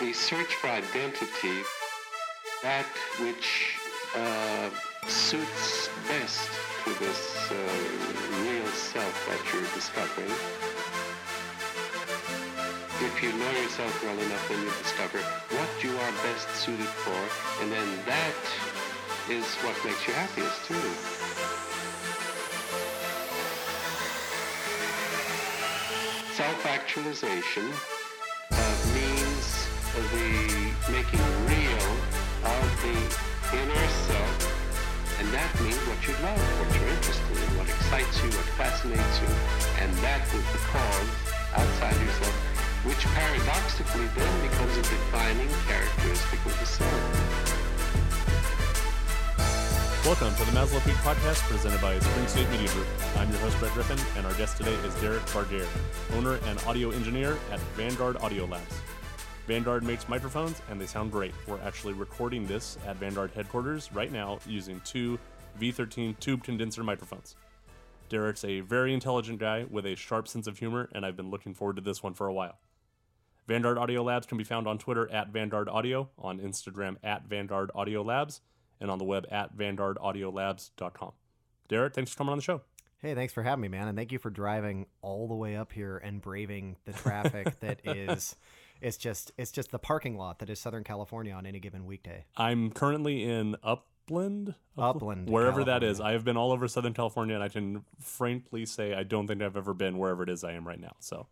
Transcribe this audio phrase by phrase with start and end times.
[0.00, 1.58] the search for identity,
[2.62, 2.86] that
[3.18, 3.74] which
[4.14, 4.70] uh,
[5.08, 6.48] suits best
[6.84, 7.54] to this uh,
[8.46, 10.30] real self that you're discovering.
[13.00, 17.62] If you know yourself well enough, then you discover what you are best suited for,
[17.62, 18.38] and then that
[19.28, 20.74] is what makes you happiest too.
[26.34, 27.97] Self-actualization
[29.98, 31.88] the making real
[32.46, 32.96] of the
[33.50, 38.30] inner self, and that means what you love, what you're interested in, what excites you,
[38.30, 39.30] what fascinates you,
[39.82, 41.10] and that is the cause
[41.58, 42.36] outside yourself,
[42.86, 47.02] which paradoxically then becomes a defining characteristic of the self.
[50.06, 52.86] Welcome to the Maslow Peak Podcast presented by Spring State Media Group.
[53.16, 55.66] I'm your host, Brett Griffin, and our guest today is Derek Bargaehr,
[56.14, 58.80] owner and audio engineer at Vanguard Audio Labs.
[59.48, 61.32] Vanguard makes microphones and they sound great.
[61.46, 65.18] We're actually recording this at Vanguard headquarters right now using two
[65.58, 67.34] V13 tube condenser microphones.
[68.10, 71.54] Derek's a very intelligent guy with a sharp sense of humor, and I've been looking
[71.54, 72.58] forward to this one for a while.
[73.46, 77.70] Vanguard Audio Labs can be found on Twitter at Vanguard Audio, on Instagram at Vanguard
[77.74, 78.42] Audio Labs,
[78.82, 81.12] and on the web at vanguardaudiolabs.com.
[81.68, 82.60] Derek, thanks for coming on the show.
[82.98, 85.72] Hey, thanks for having me, man, and thank you for driving all the way up
[85.72, 88.36] here and braving the traffic that is
[88.80, 92.24] it's just it's just the parking lot that is Southern California on any given weekday.
[92.36, 95.90] I'm currently in Upland, Upland, wherever that California.
[95.90, 96.00] is.
[96.00, 99.42] I have been all over Southern California, and I can frankly say I don't think
[99.42, 100.96] I've ever been wherever it is I am right now.
[101.00, 101.26] So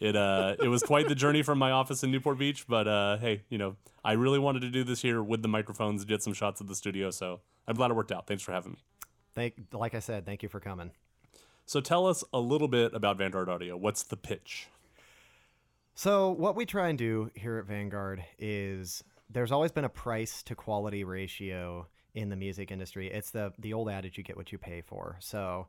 [0.00, 3.16] it uh it was quite the journey from my office in Newport Beach, but uh
[3.18, 6.32] hey, you know I really wanted to do this here with the microphones, get some
[6.32, 8.26] shots of the studio, so I'm glad it worked out.
[8.26, 8.78] Thanks for having me.
[9.34, 10.92] Thank like I said, thank you for coming.
[11.66, 13.76] So tell us a little bit about Vanguard Audio.
[13.76, 14.68] What's the pitch?
[15.98, 20.44] So, what we try and do here at Vanguard is there's always been a price
[20.44, 23.10] to quality ratio in the music industry.
[23.10, 25.16] It's the the old adage you get what you pay for.
[25.18, 25.66] So,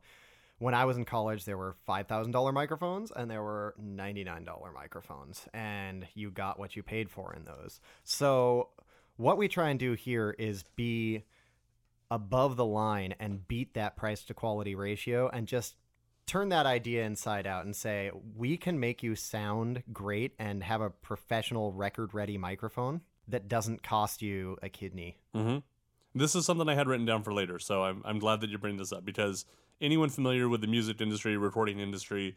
[0.60, 6.06] when I was in college, there were $5,000 microphones and there were $99 microphones, and
[6.14, 7.80] you got what you paid for in those.
[8.04, 8.68] So,
[9.16, 11.24] what we try and do here is be
[12.08, 15.74] above the line and beat that price to quality ratio and just
[16.30, 20.80] turn that idea inside out and say we can make you sound great and have
[20.80, 25.58] a professional record ready microphone that doesn't cost you a kidney Mm-hmm.
[26.14, 28.58] This is something I had written down for later, so I'm, I'm glad that you're
[28.58, 29.44] bringing this up because
[29.80, 32.36] anyone familiar with the music industry, recording industry,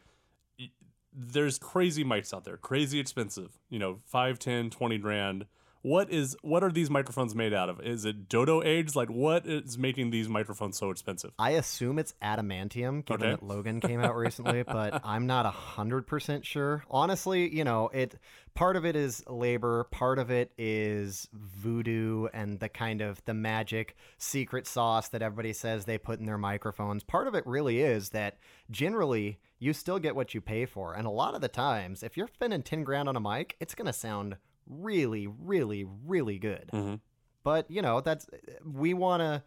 [1.12, 5.46] there's crazy mics out there, crazy expensive, you know, 5, 10, 20 grand.
[5.84, 7.80] What is what are these microphones made out of?
[7.82, 8.96] Is it dodo eggs?
[8.96, 11.32] Like what is making these microphones so expensive?
[11.38, 13.32] i assume it's adamantium given Okay.
[13.32, 18.16] that logan came out recently but i'm not 100% sure honestly you know it
[18.56, 23.34] part of it is labor part of it is voodoo and the kind of the
[23.34, 27.82] magic secret sauce that everybody says they put in their microphones part of it really
[27.82, 28.38] is that
[28.72, 32.16] generally you still get what you pay for and a lot of the times if
[32.18, 34.38] you're spending 10 grand on a mic it's going to sound
[34.68, 37.00] really really really good Mhm.
[37.44, 38.28] but you know that's
[38.66, 39.44] we want to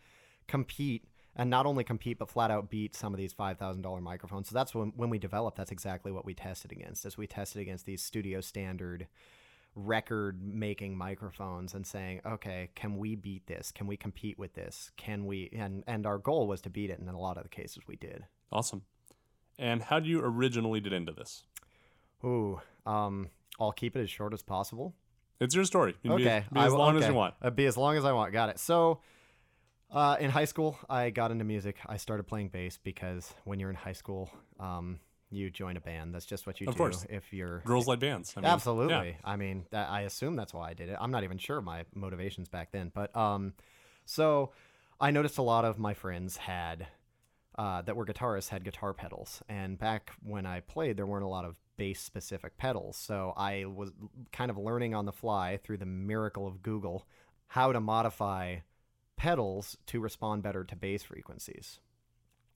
[0.47, 1.05] compete
[1.35, 4.75] and not only compete but flat out beat some of these $5000 microphones so that's
[4.75, 8.03] when, when we developed that's exactly what we tested against as we tested against these
[8.03, 9.07] studio standard
[9.75, 14.91] record making microphones and saying okay can we beat this can we compete with this
[14.97, 17.43] can we and and our goal was to beat it and in a lot of
[17.43, 18.83] the cases we did Awesome.
[19.59, 21.43] And how do you originally get into this?
[22.25, 23.29] ooh um
[23.61, 24.95] i'll keep it as short as possible
[25.41, 25.95] It's your story.
[26.03, 27.35] You can be- okay, be, as will- long as you want.
[27.43, 28.33] Uh, be as long as I want.
[28.33, 28.59] Got it.
[28.59, 29.01] So,
[29.91, 31.77] uh, in high school, I got into music.
[31.87, 34.99] I started playing bass because when you're in high school, um,
[35.31, 36.15] you join a band.
[36.15, 36.79] That's just what you Of do.
[36.79, 37.07] course.
[37.11, 38.33] If you're Girls like bands.
[38.37, 39.11] I mean, absolutely.
[39.11, 39.17] yeah.
[39.25, 40.97] I mean, that, I assume that's why I did it.
[41.01, 43.53] I'm not even sure my motivations back then, but um,
[44.05, 44.53] so
[45.01, 46.87] I noticed a lot of my friends had
[47.59, 51.29] uh, that were guitarists had guitar pedals, and back when I played, there weren't a
[51.29, 52.97] lot of bass specific pedals.
[52.97, 53.93] So I was
[54.33, 57.07] kind of learning on the fly through the miracle of Google
[57.49, 58.57] how to modify
[59.17, 61.81] pedals to respond better to bass frequencies.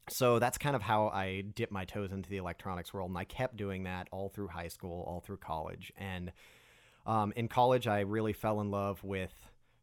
[0.08, 3.24] So that's kind of how I dipped my toes into the electronics world, and I
[3.24, 5.92] kept doing that all through high school, all through college.
[5.96, 6.32] And
[7.06, 9.32] um, in college, I really fell in love with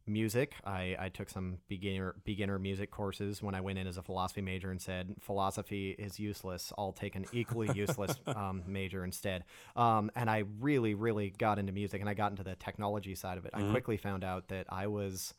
[0.08, 0.56] music.
[0.66, 4.42] I, I took some beginner beginner music courses when I went in as a philosophy
[4.42, 6.72] major and said philosophy is useless.
[6.78, 9.44] I'll take an equally useless um, major instead.
[9.76, 13.38] Um, and I really, really got into music, and I got into the technology side
[13.38, 13.52] of it.
[13.54, 15.34] I quickly found out that I was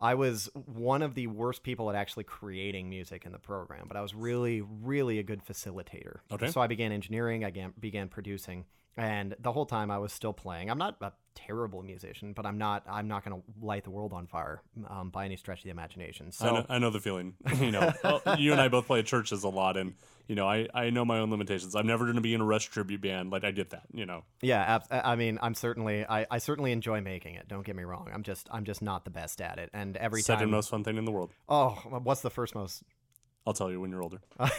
[0.00, 3.96] I was one of the worst people at actually creating music in the program, but
[3.96, 6.20] I was really, really a good facilitator.
[6.32, 6.50] Okay.
[6.50, 8.64] So I began engineering, I began, began producing,
[8.96, 10.70] and the whole time I was still playing.
[10.70, 14.12] I'm not a terrible musician, but I'm not I'm not going to light the world
[14.12, 16.32] on fire um, by any stretch of the imagination.
[16.32, 17.34] So I know, I know the feeling.
[17.60, 17.92] you know,
[18.38, 19.94] you and I both play at churches a lot, and
[20.28, 21.74] you know, I, I know my own limitations.
[21.74, 23.30] I'm never going to be in a Rush tribute band.
[23.30, 23.82] Like I get that.
[23.92, 24.24] You know.
[24.42, 27.48] Yeah, abs- I mean, I'm certainly I, I certainly enjoy making it.
[27.48, 28.10] Don't get me wrong.
[28.12, 29.70] I'm just I'm just not the best at it.
[29.72, 31.30] And every Second time, most fun thing in the world.
[31.48, 31.70] oh,
[32.02, 32.82] what's the first most?
[33.46, 34.20] I'll tell you when you're older.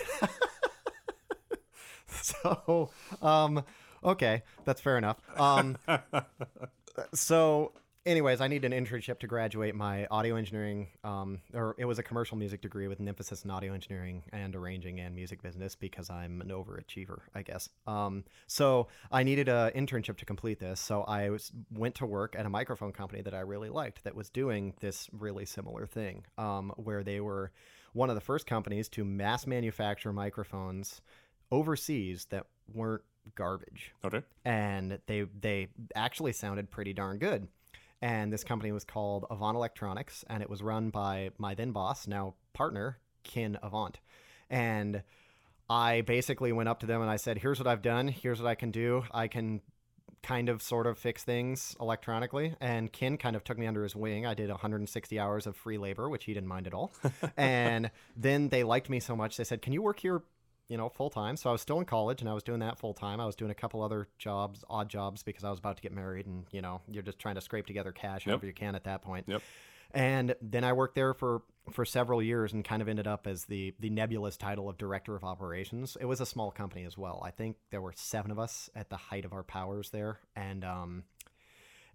[2.14, 2.92] So,
[3.22, 3.64] um,
[4.04, 5.18] okay, that's fair enough.
[5.38, 5.78] Um,
[7.14, 7.74] so,
[8.06, 12.04] anyways, I need an internship to graduate my audio engineering, um, or it was a
[12.04, 16.10] commercial music degree with an emphasis in audio engineering and arranging and music business because
[16.10, 17.70] I'm an overachiever, I guess.
[17.88, 20.80] Um, so I needed an internship to complete this.
[20.80, 24.16] So I was, went to work at a microphone company that I really liked that
[24.16, 27.52] was doing this really similar thing, um, where they were
[27.94, 31.02] one of the first companies to mass manufacture microphones
[31.52, 33.04] overseas that weren't
[33.36, 34.22] garbage Okay.
[34.46, 37.48] and they they actually sounded pretty darn good.
[38.04, 42.08] And this company was called Avant Electronics, and it was run by my then boss,
[42.08, 44.00] now partner, Kin Avant.
[44.50, 45.04] And
[45.70, 48.08] I basically went up to them and I said, "Here's what I've done.
[48.08, 49.04] Here's what I can do.
[49.12, 49.62] I can
[50.24, 53.96] kind of sort of fix things electronically." And Kin kind of took me under his
[53.96, 54.26] wing.
[54.26, 56.92] I did 160 hours of free labor, which he didn't mind at all.
[57.38, 60.24] and then they liked me so much, they said, "Can you work here
[60.72, 61.36] you know, full time.
[61.36, 63.20] So I was still in college and I was doing that full time.
[63.20, 65.92] I was doing a couple other jobs, odd jobs, because I was about to get
[65.92, 68.32] married and, you know, you're just trying to scrape together cash Yep.
[68.32, 69.26] however you can at that point.
[69.28, 69.42] Yep.
[69.94, 71.42] And then I worked there for
[71.74, 75.14] for several years and kind of ended up as the the nebulous title of director
[75.14, 75.98] of operations.
[76.00, 77.22] It was a small company as well.
[77.26, 80.64] I think there were seven of us at the height of our powers there, and
[80.64, 81.04] um,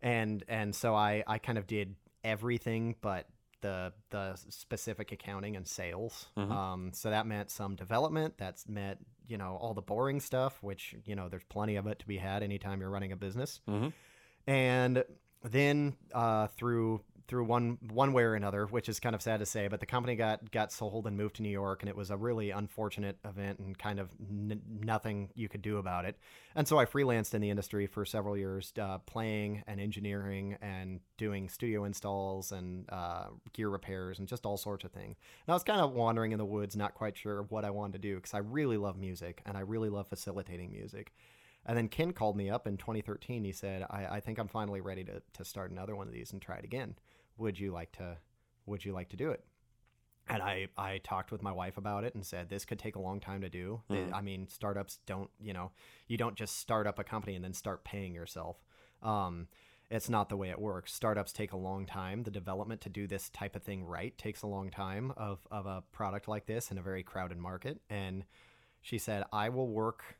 [0.02, 3.26] and and so I I kind of did everything but
[3.60, 6.26] the the specific accounting and sales.
[6.36, 6.50] Mhm.
[6.50, 8.34] Um, so that meant some development.
[8.38, 11.98] That's meant you know all the boring stuff, which you know there's plenty of it
[12.00, 13.60] to be had anytime you're running a business.
[13.68, 13.92] Mhm.
[14.46, 15.04] And
[15.42, 19.46] then uh, through through one one way or another, which is kind of sad to
[19.46, 22.10] say, but the company got got sold and moved to New York, and it was
[22.10, 26.16] a really unfortunate event and kind of n- nothing you could do about it.
[26.54, 31.00] And so I freelanced in the industry for several years, uh, playing and engineering and
[31.18, 35.16] doing studio installs and uh, gear repairs and just all sorts of things.
[35.46, 37.94] And I was kind of wandering in the woods, not quite sure what I wanted
[37.94, 41.12] to do because I really love music and I really love facilitating music.
[41.66, 43.44] And then Kin called me up in 2013.
[43.44, 46.32] He said, I, I think I'm finally ready to, to start another one of these
[46.32, 46.94] and try it again.
[47.38, 48.16] Would you like to
[48.66, 49.44] would you like to do it?
[50.28, 53.00] And I, I talked with my wife about it and said this could take a
[53.00, 53.82] long time to do.
[53.88, 54.12] Mhm.
[54.12, 55.70] I mean, startups don't, you know,
[56.08, 58.56] you don't just start up a company and then start paying yourself.
[59.02, 59.46] Um,
[59.88, 60.92] it's not the way it works.
[60.92, 62.24] Startups take a long time.
[62.24, 65.66] The development to do this type of thing right takes a long time of, of
[65.66, 67.80] a product like this in a very crowded market.
[67.88, 68.24] And
[68.80, 70.16] she said, I will work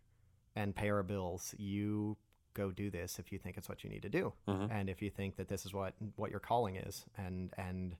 [0.54, 1.52] and pay our bills.
[1.58, 2.16] You
[2.56, 4.70] go do this if you think it's what you need to do, Mhm.
[4.70, 7.05] and if you think that this is what what your calling is.
[7.17, 7.97] And and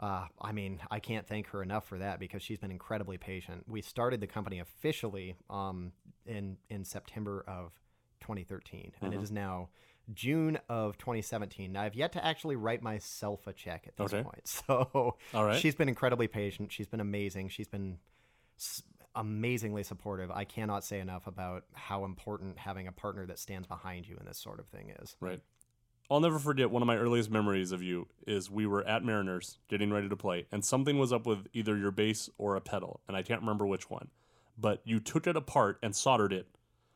[0.00, 3.64] uh, I mean, I can't thank her enough for that because she's been incredibly patient.
[3.68, 5.92] We started the company officially um,
[6.24, 7.72] in in September of
[8.20, 9.22] 2013, and it Mhm.
[9.24, 9.68] is now
[10.14, 11.72] June of 2017.
[11.72, 14.22] Now, I've yet to actually write myself a check at this Okay.
[14.22, 15.60] point, so All right.
[15.60, 16.70] she's been incredibly patient.
[16.72, 17.48] She's been amazing.
[17.48, 17.98] She's been
[19.14, 20.30] amazingly supportive.
[20.30, 24.26] I cannot say enough about how important having a partner that stands behind you in
[24.26, 25.16] this sort of thing is.
[25.20, 25.40] Right.
[26.10, 29.58] I'll never forget one of my earliest memories of you is we were at Mariners
[29.68, 33.00] getting ready to play, and something was up with either your bass or a pedal,
[33.06, 34.08] and I can't remember which one.
[34.56, 36.48] But you took it apart and soldered it.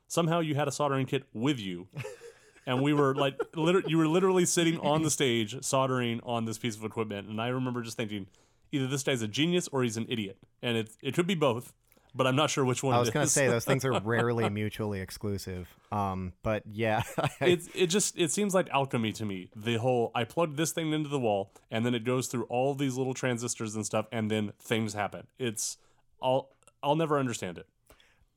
[0.08, 1.88] Somehow you had a soldering kit with you,
[2.66, 6.56] and we were like, liter- you were literally sitting on the stage soldering on this
[6.56, 8.28] piece of equipment, and I remember just thinking,
[8.72, 11.74] either this guy's a genius or he's an idiot, and it it could be both,
[12.14, 12.94] but I'm not sure which one.
[12.94, 15.68] I was going to say those things are rarely mutually exclusive.
[15.90, 17.02] Um, but yeah,
[17.40, 19.50] it's it just it seems like alchemy to me.
[19.56, 22.74] The whole I plug this thing into the wall and then it goes through all
[22.74, 25.26] these little transistors and stuff and then things happen.
[25.38, 25.78] It's
[26.22, 26.50] I'll
[26.82, 27.66] I'll never understand it.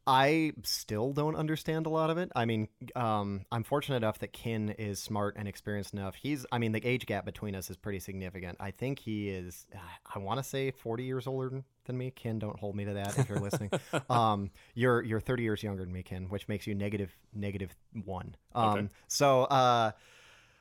[0.08, 2.32] I still don't understand a lot of it.
[2.36, 6.14] I mean, um, I'm fortunate enough that Kin is smart and experienced enough.
[6.14, 8.58] He's, I mean, the age gap between us is pretty significant.
[8.60, 9.66] I think he is,
[10.14, 12.12] I want to say 40 years older than me.
[12.12, 13.72] Kin, don't hold me to that if you're listening.
[14.10, 18.36] um, you're you're 30 years younger than me, Kin, which makes you negative negative one.
[18.54, 18.88] Um, Okay.
[19.08, 19.92] so uh,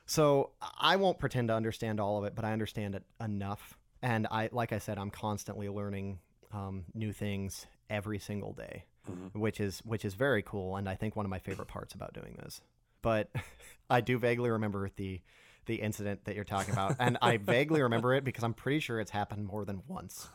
[0.07, 3.77] so I won't pretend to understand all of it, but I understand it enough.
[4.01, 6.19] And I, like I said, I'm constantly learning
[6.51, 9.33] um, new things every single day Mhm.
[9.39, 12.13] which is which is very cool and I think one of my favorite parts about
[12.13, 12.61] doing this.
[13.01, 13.29] But
[13.89, 15.21] I do vaguely remember the
[15.67, 18.99] the incident that you're talking about and I vaguely remember it because I'm pretty sure
[18.99, 20.27] it's happened more than once,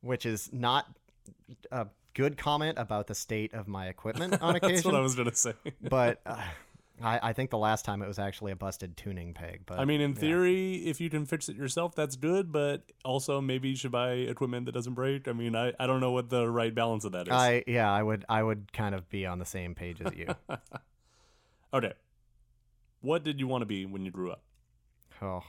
[0.00, 0.86] which is not
[1.72, 4.74] a good comment about the state of my equipment on occasion.
[4.76, 5.54] That's what I was gonna say.
[5.82, 6.40] but uh,
[7.02, 9.62] I, I think the last time it was actually a busted tuning peg.
[9.66, 10.18] But I mean, in yeah.
[10.18, 12.52] theory, if you can fix it yourself, that's good.
[12.52, 15.28] But also, maybe you should buy equipment that doesn't break.
[15.28, 17.32] I mean, I, I don't know what the right balance of that is.
[17.32, 20.28] I yeah, I would I would kind of be on the same page as you.
[21.74, 21.92] okay.
[23.00, 24.42] What did you want to be when you grew up?
[25.22, 25.42] oh,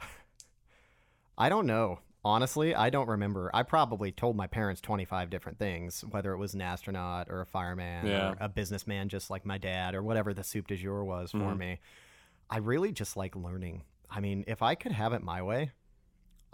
[1.38, 2.00] I don't know.
[2.24, 3.50] Honestly, I don't remember.
[3.52, 7.46] I probably told my parents 25 different things, whether it was an astronaut or a
[7.46, 8.30] fireman Yeah.
[8.30, 11.38] or a businessman just like my dad or whatever the soup du jour was for
[11.38, 11.58] Mhm.
[11.58, 11.80] me.
[12.48, 13.82] I really just like learning.
[14.10, 15.72] I mean, if I could have it my way,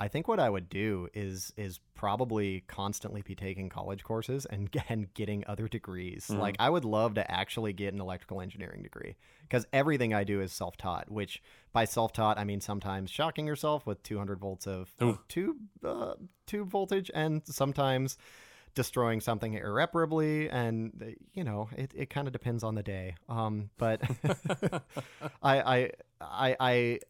[0.03, 4.75] I think what I would do is is probably constantly be taking college courses and
[4.89, 6.27] and getting other degrees.
[6.31, 6.39] Mhm.
[6.39, 10.41] Like I would love to actually get an electrical engineering degree because everything I do
[10.41, 11.11] is self-taught.
[11.11, 11.43] Which
[11.75, 16.15] by self-taught I mean sometimes shocking yourself with 200 volts of, of tube uh,
[16.47, 18.17] tube voltage, and sometimes
[18.75, 20.49] destroying something irreparably.
[20.49, 23.17] And uh, you know it, it kind of depends on the day.
[23.29, 24.01] Um, but
[25.43, 25.91] I I
[26.21, 27.01] I I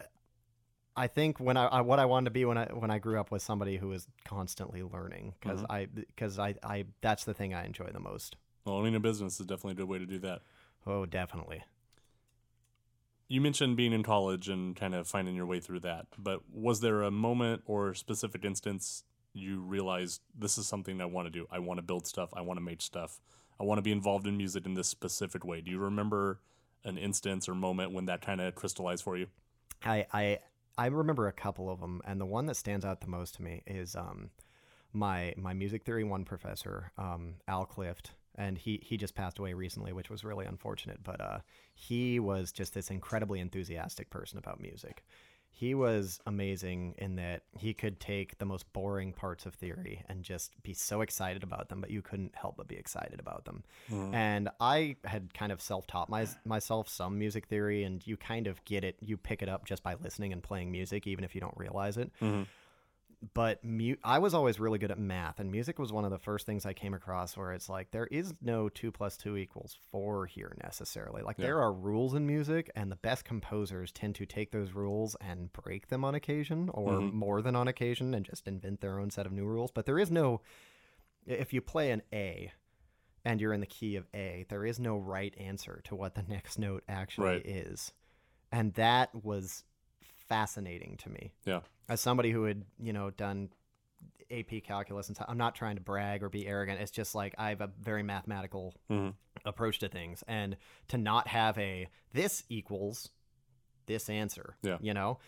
[1.01, 3.19] I think when I, I what I wanted to be when I when I grew
[3.19, 5.71] up was somebody who was constantly learning because Mhm.
[5.71, 8.37] I because I I that's the thing I enjoy the most.
[8.67, 10.43] Well, owning a business is definitely a good way to do that.
[10.87, 11.63] Oh, definitely.
[13.29, 16.81] You mentioned being in college and kind of finding your way through that, but was
[16.81, 21.47] there a moment or specific instance you realized this is something I want to do?
[21.51, 22.29] I want to build stuff.
[22.35, 23.21] I want to make stuff.
[23.59, 25.63] I want to be involved in music in this specific way.
[25.63, 26.41] Do you remember
[26.85, 29.29] an instance or moment when that kind of crystallized for you?
[29.83, 30.39] I I
[30.81, 33.43] I remember a couple of them, and the one that stands out the most to
[33.43, 34.31] me is um
[34.93, 38.13] my my music theory one professor um Al Clift.
[38.37, 41.03] And he, he just passed away recently, which was really unfortunate.
[41.03, 41.39] But uh,
[41.75, 45.05] he was just this incredibly enthusiastic person about music.
[45.53, 50.23] He was amazing in that he could take the most boring parts of theory and
[50.23, 53.63] just be so excited about them, but you couldn't help but be excited about them.
[54.15, 58.65] And I had kind of self-taught my, myself some music theory, and you kind of
[58.65, 58.97] get it.
[59.01, 61.99] You pick it up just by listening and playing music, even if you don't realize
[61.99, 62.11] it.
[62.21, 62.47] Mhm.
[63.35, 66.19] But mu- I was always really good at math, and music was one of the
[66.19, 69.77] first things I came across where it's like there is no two plus two equals
[69.91, 71.21] four here necessarily.
[71.21, 71.47] Like Yeah.
[71.49, 75.53] there are rules in music, and the best composers tend to take those rules and
[75.53, 77.13] break them on occasion, or Mhm.
[77.13, 79.71] more than on occasion, and just invent their own set of new rules.
[79.71, 80.41] But there is no
[81.27, 82.51] if you play an A
[83.27, 86.23] and you're in the key of A, there is no right answer to what the
[86.29, 87.47] next note actually Right.
[87.47, 87.93] is.
[88.51, 89.65] And that was
[90.27, 91.33] fascinating to me.
[91.45, 91.61] Yeah.
[91.91, 93.51] As somebody who had, you know, done
[94.31, 96.81] AP calculus and so I'm not trying to brag or be arrogant.
[96.81, 99.15] It's just like I have a very mathematical Mhm.
[99.45, 100.57] approach to things and
[100.89, 103.11] to not have a this equals
[103.87, 104.79] this answer, Yeah.
[104.81, 105.19] you know?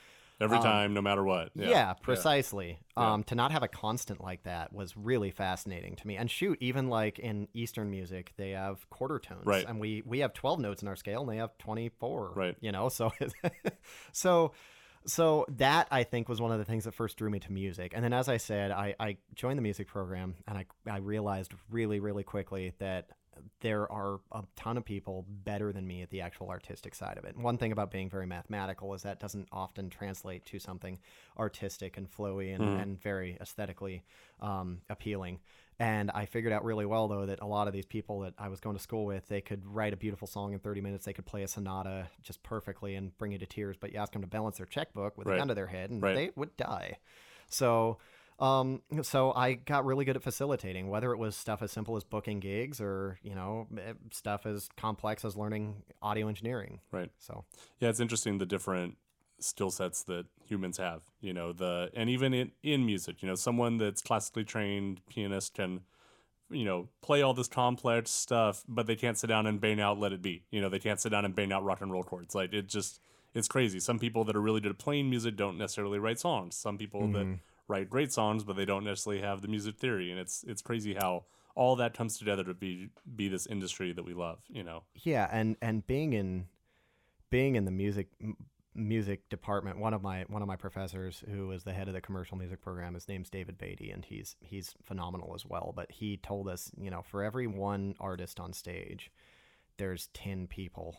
[0.40, 1.50] Every Um, time, no matter what.
[1.54, 2.78] Yeah, precisely.
[2.96, 3.12] Yeah.
[3.12, 6.16] Um, to not have a constant like that was really fascinating to me.
[6.16, 9.66] And shoot, even like in Eastern music, they have quarter tones, Right.
[9.66, 12.32] and we we have twelve notes in our scale, and they have twenty four.
[12.34, 12.56] Right.
[12.60, 13.10] You know, so
[14.12, 14.52] so
[15.06, 17.92] so that I think was one of the things that first drew me to music.
[17.94, 21.52] And then, as I said, I, I joined the music program, and I I realized
[21.70, 23.08] really really quickly that
[23.60, 27.24] there are a ton of people better than me at the actual artistic side of
[27.24, 27.34] it.
[27.36, 30.98] One thing about being very mathematical is that doesn't often translate to something
[31.38, 32.82] artistic and flowy and, Mhm.
[32.82, 34.04] and very aesthetically
[34.40, 35.40] um, appealing.
[35.82, 38.48] And I figured out really well, though, that a lot of these people that I
[38.48, 41.04] was going to school with, they could write a beautiful song in 30 minutes.
[41.06, 43.76] They could play a sonata just perfectly and bring you to tears.
[43.80, 45.34] But you ask them to balance their checkbook with Right.
[45.34, 46.14] a gun to their head, and Right.
[46.14, 46.98] they would die.
[47.48, 47.98] So,
[48.38, 52.04] um, so I got really good at facilitating, whether it was stuff as simple as
[52.04, 56.80] booking gigs or you know eh, stuff as complex as learning audio engineering.
[56.92, 57.10] Right.
[57.18, 57.44] So
[57.80, 58.98] Yeah, it's interesting the different
[59.42, 61.02] skill sets that humans have.
[61.20, 65.54] You know, the and even in in music, you know, someone that's classically trained pianist
[65.54, 65.80] can,
[66.50, 69.98] you know, play all this complex stuff, but they can't sit down and bang out
[69.98, 72.02] "Let It Be." You know, they can't sit down and bang out rock and roll
[72.02, 72.34] chords.
[72.34, 73.00] Like it just
[73.34, 73.80] it's crazy.
[73.80, 76.56] Some people that are really good at playing music don't necessarily write songs.
[76.56, 77.38] Some people that mm.
[77.68, 80.10] write great songs, but they don't necessarily have the music theory.
[80.10, 84.04] And it's it's crazy how all that comes together to be be this industry that
[84.04, 84.40] we love.
[84.48, 84.82] You know.
[84.94, 86.46] yeah, and and being in
[87.30, 88.08] being in the music
[88.74, 92.00] music department, one of my one of my professors who was the head of the
[92.00, 95.72] commercial music program, his name's David Beatty, and he's he's phenomenal as well.
[95.74, 99.10] But he told us, you know, for every one artist on stage,
[99.78, 100.96] there's ten people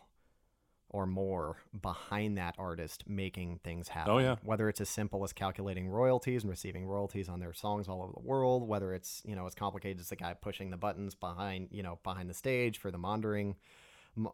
[0.93, 4.13] or more behind that artist making things happen.
[4.13, 4.35] Oh, yeah.
[4.43, 8.13] Whether it's as simple as calculating royalties and receiving royalties on their songs all over
[8.13, 11.69] the world, whether it's, you know, as complicated as the guy pushing the buttons behind,
[11.71, 13.55] you know, behind the stage for the monitoring, mo-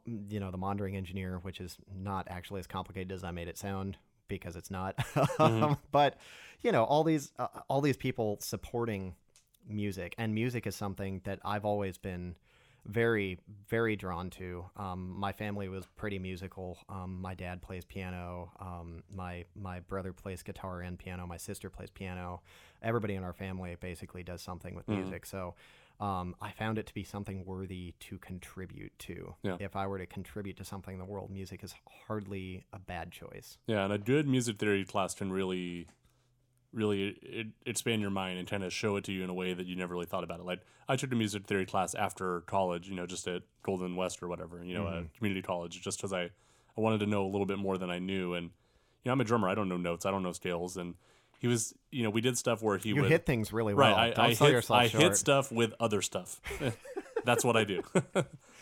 [0.05, 3.57] you know, the monitoring engineer, which is not actually as complicated as I made it
[3.57, 4.97] sound because it's not.
[4.97, 5.77] Mhm.
[5.91, 6.17] but,
[6.61, 9.15] you know, all these uh, all these people supporting
[9.67, 12.35] music and music is something that I've always been
[12.85, 14.65] very very drawn to.
[14.77, 16.77] Um, my family was pretty musical.
[16.87, 18.51] Um, my dad plays piano.
[18.59, 21.27] Um, my my brother plays guitar and piano.
[21.27, 22.41] My sister plays piano.
[22.81, 25.25] Everybody in our family basically does something with music.
[25.25, 25.55] So.
[25.99, 29.35] Um, I found it to be something worthy to contribute to.
[29.43, 29.57] Yeah.
[29.59, 31.73] If I were to contribute to something in the world, music is
[32.07, 33.57] hardly a bad choice.
[33.67, 35.87] Yeah, and a good music theory class can really,
[36.71, 39.53] really it, expand your mind and kind of show it to you in a way
[39.53, 40.45] that you never really thought about it.
[40.45, 44.23] Like I took a music theory class after college, you know, just at Golden West
[44.23, 47.29] or whatever, you know, a community college, just because I, I wanted to know a
[47.29, 48.35] little bit more than I knew.
[48.35, 48.51] And
[49.03, 49.49] you know, I'm a drummer.
[49.49, 50.05] I don't know notes.
[50.05, 50.77] I don't know scales.
[50.77, 50.95] And
[51.39, 53.91] he was, you know, we did stuff where he You would hit things really well.
[53.95, 54.11] right.
[54.11, 56.39] I, Don't I sell hit yourself I hit stuff with other stuff.
[57.25, 57.81] That's what I do.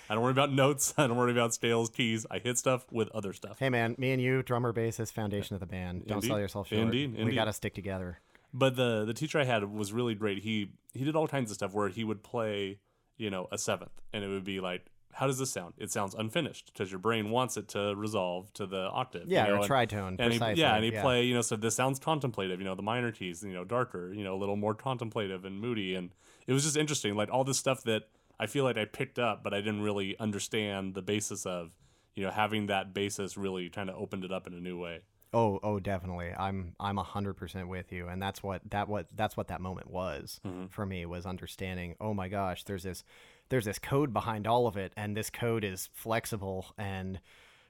[0.09, 0.93] I don't worry about notes.
[0.97, 2.25] I don't worry about scales, keys.
[2.31, 3.59] I hit stuff with other stuff.
[3.59, 6.07] Hey man, me and you, drummer, bassist, foundation of the band.
[6.07, 6.81] Don't sell yourself short.
[6.81, 7.35] Indeed, We indeed.
[7.35, 8.19] got to stick together.
[8.53, 10.39] But the the teacher I had was really great.
[10.43, 12.79] He he did all kinds of stuff where he would play,
[13.17, 14.85] you know, a seventh, and it would be like,
[15.17, 15.73] how does this sound?
[15.77, 19.27] It sounds unfinished because your brain wants it to resolve to the octave.
[19.27, 20.61] you Yeah, know, or tritone, And he, precisely.
[20.61, 21.01] yeah, and he yeah.
[21.01, 22.59] play, you know, so this sounds contemplative.
[22.59, 25.59] You know, the minor keys, you know, darker, you know, a little more contemplative and
[25.59, 26.11] moody, and
[26.45, 27.15] it was just interesting.
[27.15, 28.03] Like all this stuff that
[28.39, 31.71] I feel like I picked up, but I didn't really understand the basis of.
[32.15, 35.01] You know, having that basis really kind of opened it up in a new way.
[35.33, 36.33] Oh, oh, definitely.
[36.35, 39.61] I'm I'm a hundred percent with you, and that's what that what that's what that
[39.61, 40.65] moment was Mm-hmm.
[40.67, 41.93] for me was understanding.
[42.01, 43.03] Oh my gosh, there's this
[43.49, 47.19] there's this code behind all of it, and this code is flexible and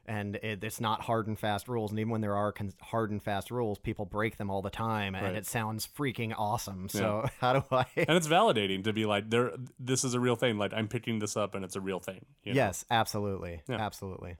[0.09, 1.91] and it, it's not hard and fast rules.
[1.91, 4.69] And even when there are con- hard and fast rules, people break them all the
[4.69, 5.35] time, and Right.
[5.35, 6.87] it sounds freaking awesome.
[6.87, 7.85] So how do I?
[7.97, 11.19] and it's validating to be like there this is a real thing like i'm picking
[11.19, 12.55] this up and it's a real thing you know?
[12.57, 13.75] yes, absolutely, Yeah.
[13.75, 14.37] absolutely.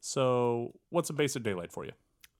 [0.00, 1.92] so what's a basic daylight for you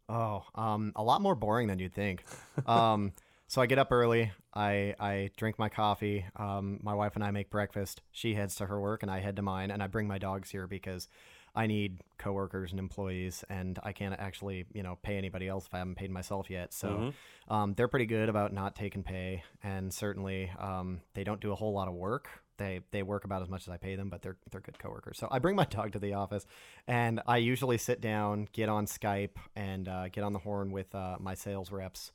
[0.09, 2.25] Oh, um, a lot more boring than you'd think.
[2.67, 3.13] Um,
[3.47, 4.31] so I get up early.
[4.55, 6.25] I I drink my coffee.
[6.37, 8.03] Um, my wife and I make breakfast.
[8.11, 9.71] She heads to her work, and I head to mine.
[9.71, 11.09] And I bring my dogs here because
[11.55, 15.75] I need coworkers and employees, and I can't actually you know pay anybody else if
[15.75, 16.73] I haven't paid myself yet.
[16.73, 17.13] So
[17.49, 21.55] um, they're pretty good about not taking pay, and certainly um, they don't do a
[21.55, 22.29] whole lot of work.
[22.59, 25.19] They they work about as much as I pay them, but they're they're good coworkers.
[25.19, 26.47] So I bring my dog to the office,
[26.87, 30.95] and I usually sit down, get on Skype, and uh, get on the horn with
[30.95, 32.13] uh, my sales reps,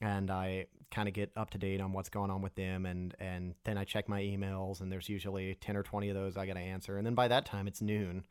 [0.00, 3.14] and I kind of get up to date on what's going on with them, and
[3.18, 6.46] and then I check my emails, and there's usually ten or twenty of those I
[6.46, 8.24] got to answer, and then by that time it's noon,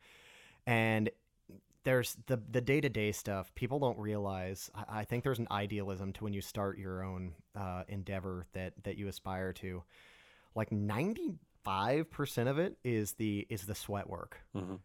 [0.66, 1.10] and
[1.84, 3.54] there's the the day to day stuff.
[3.54, 4.70] People don't realize.
[4.74, 8.72] I, I think there's an idealism to when you start your own uh, endeavor that
[8.84, 9.82] that you aspire to.
[10.54, 14.38] Like ninety five percent of it is the is the sweat work,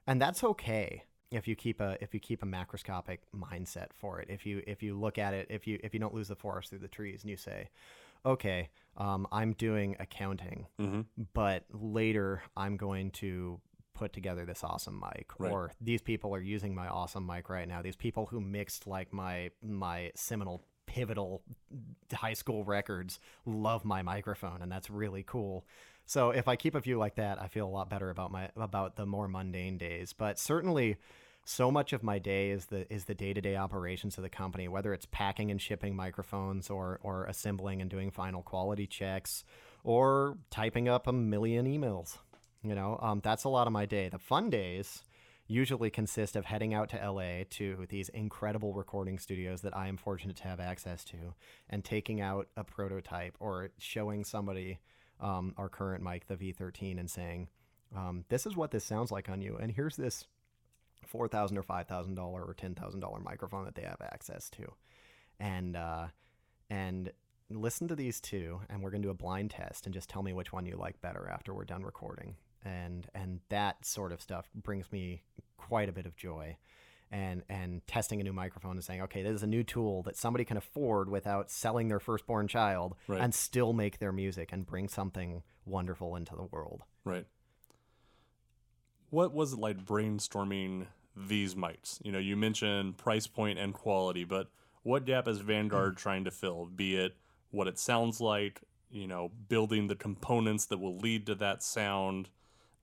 [0.07, 4.29] and that's okay if you keep a if you keep a macroscopic mindset for it.
[4.29, 6.69] If you if you look at it, if you if you don't lose the forest
[6.69, 7.69] through the trees, and you say,
[8.25, 10.67] okay, um, I'm doing accounting,
[11.33, 13.59] but later I'm going to
[13.93, 15.51] put together this awesome mic Right.
[15.51, 19.13] or these people are using my awesome mic right now these people who mixed like
[19.13, 21.43] my my seminal pivotal
[22.11, 25.65] high school records love my microphone and that's really cool
[26.07, 28.49] so if i keep a view like that i feel a lot better about my
[28.55, 30.97] about the more mundane days but certainly
[31.43, 34.93] so much of my day is the is the day-to-day operations of the company whether
[34.93, 39.43] it's packing and shipping microphones or or assembling and doing final quality checks
[39.84, 42.17] or typing up a million emails
[42.63, 45.04] you know um, that's a lot of my day the fun days
[45.51, 49.97] usually consist of heading out to LA to these incredible recording studios that I am
[49.97, 51.17] fortunate to have access to
[51.69, 54.80] and taking out a prototype or showing somebody
[55.19, 57.49] um, our current mic, the V13, and saying,
[57.95, 59.58] um, This is what this sounds like on you.
[59.58, 60.25] And here's this
[61.07, 64.73] 4,000 or $5,000 or $10,000 microphone that they have access to.
[65.39, 66.07] And, uh,
[66.69, 67.11] and
[67.49, 70.23] listen to these two and we're going to do a blind test and just tell
[70.23, 74.21] me which one you like better after we're done recording and and that sort of
[74.21, 75.21] stuff brings me
[75.57, 76.55] quite a bit of joy
[77.11, 80.15] and and testing a new microphone and saying okay this is a new tool that
[80.15, 83.19] somebody can afford without selling their firstborn child Right.
[83.19, 87.25] and still make their music and bring something wonderful into the world Right.
[89.12, 92.00] What was it like brainstorming these mics?
[92.02, 94.47] You know, you mentioned price point and quality, but
[94.84, 95.97] what gap is Vanguard mm.
[95.97, 96.65] trying to fill?
[96.65, 97.15] Be it
[97.52, 102.30] what it sounds like, you know, building the components that will lead to that sound,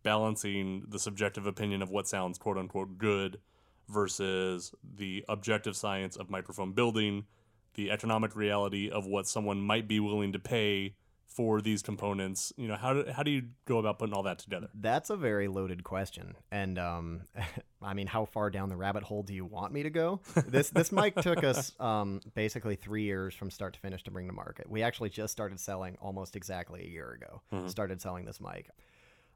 [0.02, 3.40] balancing the subjective opinion of what sounds quote unquote good
[3.88, 7.24] versus the objective science of microphone building,
[7.72, 10.94] the economic reality of what someone might be willing to pay
[11.28, 12.52] for these components.
[12.56, 14.68] You know, how do, how do you go about putting all that together?
[14.74, 17.22] That's a very loaded question, and um,
[17.82, 20.20] I mean, how far down the rabbit hole do you want me to go?
[20.46, 24.26] This this mic took us um, basically three years from start to finish to bring
[24.26, 24.68] to market.
[24.68, 27.68] We actually just started selling almost exactly a year ago.
[27.68, 28.68] Started selling this mic.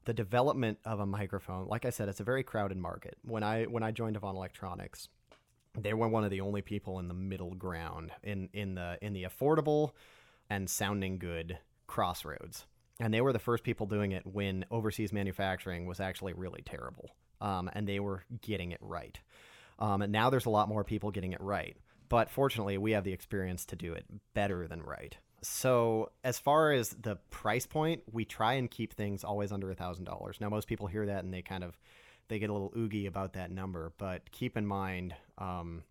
[0.05, 3.17] the development of a microphone, like I said, it's a very crowded market.
[3.23, 5.07] When I when I joined Avant Electronics,
[5.77, 9.13] they were one of the only people in the middle ground in in the in
[9.13, 9.91] the affordable
[10.49, 12.65] and sounding good crossroads.
[12.99, 17.09] And they were the first people doing it when overseas manufacturing was actually really terrible.
[17.41, 19.19] Um, and they were getting it right.
[19.79, 21.75] Um, and now there's a lot more people getting it right.
[22.07, 25.17] But fortunately, we have the experience to do it better than right.
[25.41, 29.75] So as far as the price point, we try and keep things always under a
[29.75, 30.37] thousand dollars.
[30.39, 31.77] Now most people hear that and they kind of
[32.29, 35.83] they get a little oogie about that number, but keep in mind um,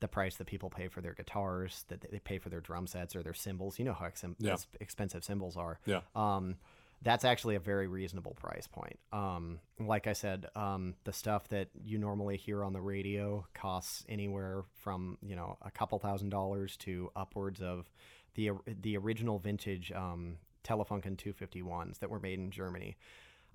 [0.00, 3.14] the price that people pay for their guitars, that they pay for their drum sets
[3.14, 3.78] or their cymbals.
[3.78, 4.56] You know how ex- Yeah.
[4.80, 5.78] expensive cymbals are.
[5.86, 6.00] Yeah.
[6.14, 6.56] Um,
[7.02, 8.98] that's actually a very reasonable price point.
[9.12, 14.04] Um, like I said, um, the stuff that you normally hear on the radio costs
[14.08, 17.90] anywhere from you know a couple thousand dollars to upwards of
[18.34, 22.96] the the original vintage um, Telefunken 251s that were made in Germany.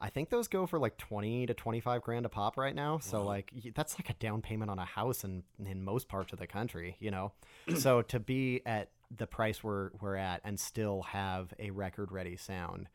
[0.01, 2.99] I think those go for like 20 to 25 grand a pop right now.
[2.99, 6.39] So like that's like a down payment on a house in in most parts of
[6.39, 7.31] the country, you know.
[7.77, 12.35] so to be at the price we're we're at and still have a record ready
[12.35, 12.89] sound,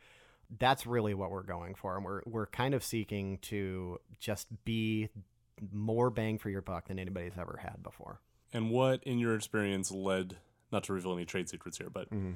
[0.58, 1.96] that's really what we're going for.
[1.96, 5.08] And we're we're kind of seeking to just be
[5.72, 8.20] more bang for your buck than anybody's ever had before.
[8.52, 10.36] And what, in your experience, led
[10.72, 12.32] not to reveal any trade secrets here, but Mm-hmm.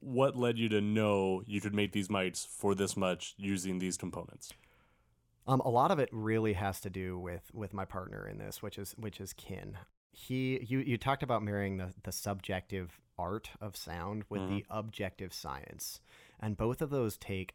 [0.00, 3.96] What led you to know you could make these mics for this much using these
[3.96, 4.52] components?
[5.46, 8.62] Um, a lot of it really has to do with with my partner in this,
[8.62, 9.76] which is which is Kin.
[10.16, 15.32] He, you, you talked about marrying the the subjective art of sound with the objective
[15.32, 16.00] science,
[16.40, 17.54] and both of those take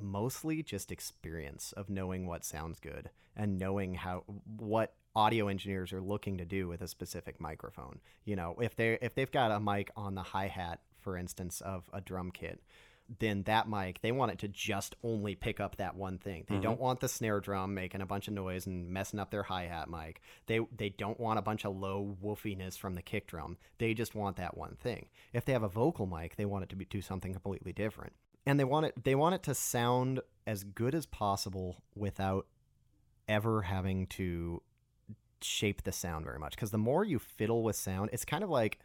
[0.00, 4.24] mostly just experience of knowing what sounds good and knowing how
[4.58, 8.00] what audio engineers are looking to do with a specific microphone.
[8.24, 11.60] You know, if they if they've got a mic on the hi hat, for instance,
[11.60, 12.60] of a drum kit,
[13.18, 16.44] then that mic they want it to just only pick up that one thing.
[16.48, 16.82] They don't mm-hmm.
[16.82, 19.90] want the snare drum making a bunch of noise and messing up their hi hat
[19.90, 20.20] mic.
[20.46, 23.58] They they don't want a bunch of low woofiness from the kick drum.
[23.78, 25.08] They just want that one thing.
[25.32, 28.12] If they have a vocal mic, they want it to be, do something completely different.
[28.46, 32.46] And they want it they want it to sound as good as possible without
[33.28, 34.62] ever having to
[35.40, 38.50] shape the sound very much because the more you fiddle with sound, it's kind of
[38.50, 38.78] like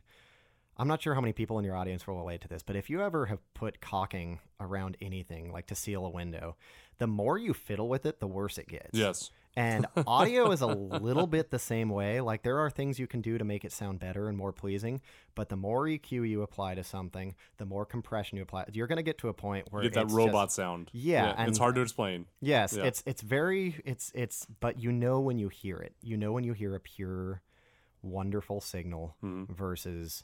[0.79, 2.89] I'm not sure how many people in your audience will relate to this, but if
[2.89, 6.55] you ever have put caulking around anything, like to seal a window,
[6.99, 8.91] the more you fiddle with it, the worse it gets.
[8.93, 9.31] Yes.
[9.55, 12.21] And audio is a little bit the same way.
[12.21, 15.01] Like there are things you can do to make it sound better and more pleasing,
[15.33, 18.97] but the more EQ you apply to something, the more compression you apply, you're going
[18.97, 20.91] to get to a point where You get that robot just- sound.
[20.93, 22.27] Yeah, it's and- hard to explain.
[22.39, 22.83] Yes, Yeah.
[22.83, 25.95] it's it's very it's it's but you know when you hear it.
[26.03, 27.41] You know when you hear a pure
[28.03, 29.53] wonderful signal Mm-hmm.
[29.53, 30.23] versus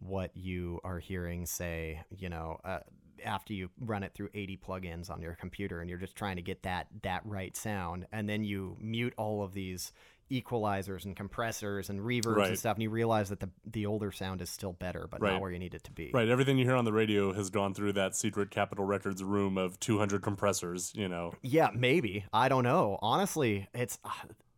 [0.00, 2.80] what you are hearing say, you know, uh,
[3.24, 6.42] after you run it through 80 plugins on your computer and you're just trying to
[6.42, 9.92] get that that right sound and then you mute all of these
[10.32, 12.48] equalizers and compressors and reverbs Right.
[12.48, 15.32] and stuff and you realize that the the older sound is still better but Right.
[15.32, 16.10] not where you need it to be.
[16.14, 16.28] Right.
[16.28, 19.78] Everything you hear on the radio has gone through that secret Capitol Records room of
[19.80, 21.32] 200 compressors, you know.
[21.42, 22.24] Yeah, maybe.
[22.32, 22.98] I don't know.
[23.02, 24.10] Honestly, it's uh,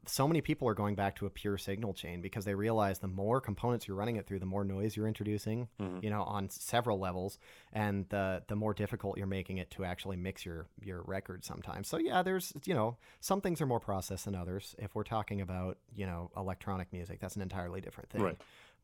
[0.06, 3.08] so many people are going back to a pure signal chain because they realize the
[3.08, 5.98] more components you're running it through, the more noise you're introducing, mm-hmm.
[6.02, 7.38] you know, on several levels,
[7.72, 11.88] and the the more difficult you're making it to actually mix your your record sometimes.
[11.88, 14.74] So yeah, there's you know some things are more processed than others.
[14.78, 18.22] If we're talking about you know electronic music, that's an entirely different thing.
[18.22, 18.38] Right.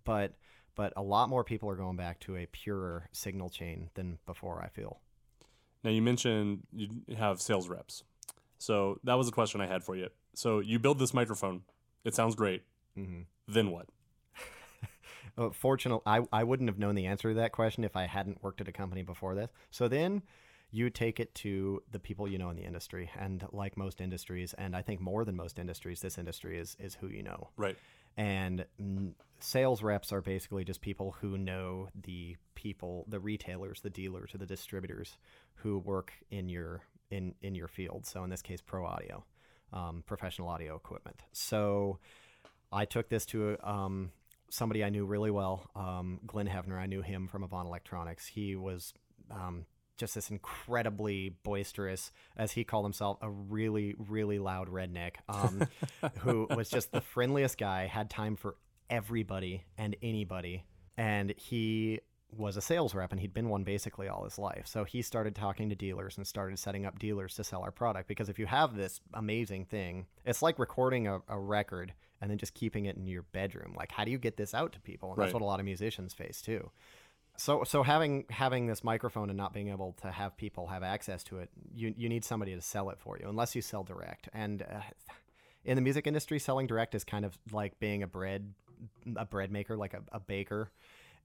[0.04, 0.34] But
[0.74, 4.62] but a lot more people are going back to a purer signal chain than before.
[4.62, 5.00] I feel.
[5.84, 8.02] Now, you mentioned you have sales reps.
[8.58, 10.08] So that was a question I had for you.
[10.38, 11.62] So you build this microphone,
[12.04, 12.62] it sounds great.
[12.96, 13.22] Mm-hmm.
[13.48, 13.86] Then what?
[15.36, 18.42] Uh, fortunately, I, I wouldn't have known the answer to that question if I hadn't
[18.42, 19.50] worked at a company before this.
[19.70, 20.22] So then
[20.72, 23.08] you take it to the people you know in the industry.
[23.16, 26.96] And like most industries, and I think more than most industries, this industry is, is
[26.96, 27.50] who you know.
[27.56, 27.76] Right.
[28.16, 28.64] And
[29.38, 34.38] sales reps are basically just people who know the people, the retailers, the dealers, or
[34.38, 35.18] the distributors
[35.54, 38.06] who work in your in in your field.
[38.06, 39.24] So in this case, pro audio,
[39.72, 41.22] um, professional audio equipment.
[41.32, 41.98] So
[42.72, 44.12] I took this to um,
[44.50, 46.78] somebody I knew really well, um, Glenn Hefner.
[46.78, 48.26] I knew him from Avant Electronics.
[48.26, 48.92] He was
[49.30, 55.68] um, just this incredibly boisterous, as he called himself, a really, really loud redneck um,
[56.20, 58.56] who was just the friendliest guy, had time for
[58.88, 60.64] everybody and anybody.
[60.96, 62.00] And he
[62.36, 64.66] was a sales rep and he'd been one basically all his life.
[64.66, 68.06] So he started talking to dealers and started setting up dealers to sell our product
[68.06, 72.38] because if you have this amazing thing, it's like recording a, a record and then
[72.38, 73.74] just keeping it in your bedroom.
[73.76, 75.10] Like, how do you get this out to people?
[75.10, 75.26] And Right.
[75.26, 76.70] that's what a lot of musicians face too.
[77.36, 81.22] So so having having this microphone and not being able to have people have access
[81.24, 84.28] to it, you you need somebody to sell it for you, unless you sell direct.
[84.34, 84.80] And uh,
[85.64, 88.52] in the music industry, selling direct is kind of like being a bread
[89.16, 90.70] a bread maker, like a, a baker,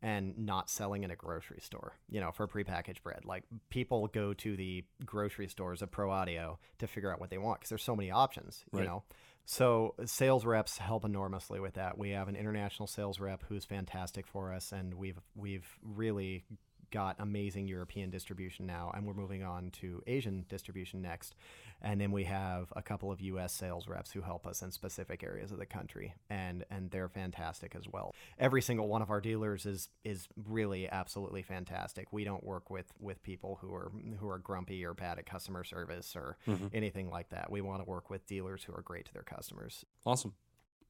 [0.04, 1.94] and not selling in a grocery store.
[2.10, 6.60] You know, for prepackaged bread, like people go to the grocery stores of Pro Audio
[6.80, 8.64] to figure out what they want because there's so many options.
[8.72, 8.88] You Right.
[8.88, 9.04] know.
[9.46, 11.98] So sales reps help enormously with that.
[11.98, 16.44] We have an international sales rep who's fantastic for us, and we've we've really
[16.94, 21.36] got amazing European distribution now, and we're moving on to Asian distribution next.
[21.82, 23.52] And then we have a couple of U.S.
[23.52, 27.76] sales reps who help us in specific areas of the country, and and they're fantastic
[27.76, 28.14] as well.
[28.38, 32.14] Every single one of our dealers is is really absolutely fantastic.
[32.14, 35.64] We don't work with with people who are who are grumpy or bad at customer
[35.64, 36.68] service or mm-hmm.
[36.74, 37.52] anything like that.
[37.52, 39.84] We want to work with dealers who are great to their customers.
[40.06, 40.34] Awesome.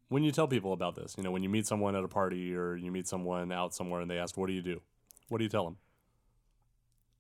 [0.10, 2.54] When you tell people about this, you know, when you meet someone at a party
[2.54, 4.82] or you meet someone out somewhere and they ask, "What do you do?"
[5.30, 5.78] What do you tell them?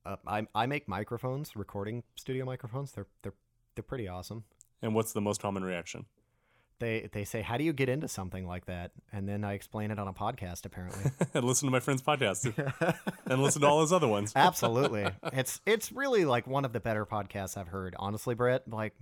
[0.05, 2.91] Uh, I I make microphones, recording studio microphones.
[2.91, 3.33] They're they're
[3.75, 4.43] they're pretty awesome.
[4.81, 6.05] And what's the most common reaction?
[6.79, 9.91] They they say, "How do you get into something like that?" And then I explain
[9.91, 10.65] it on a podcast.
[10.65, 12.51] Apparently, and listen to my friend's podcast
[13.25, 14.33] and listen to all his other ones.
[14.35, 17.95] absolutely, it's it's really like one of the better podcasts I've heard.
[17.97, 18.93] Honestly, Brett, like.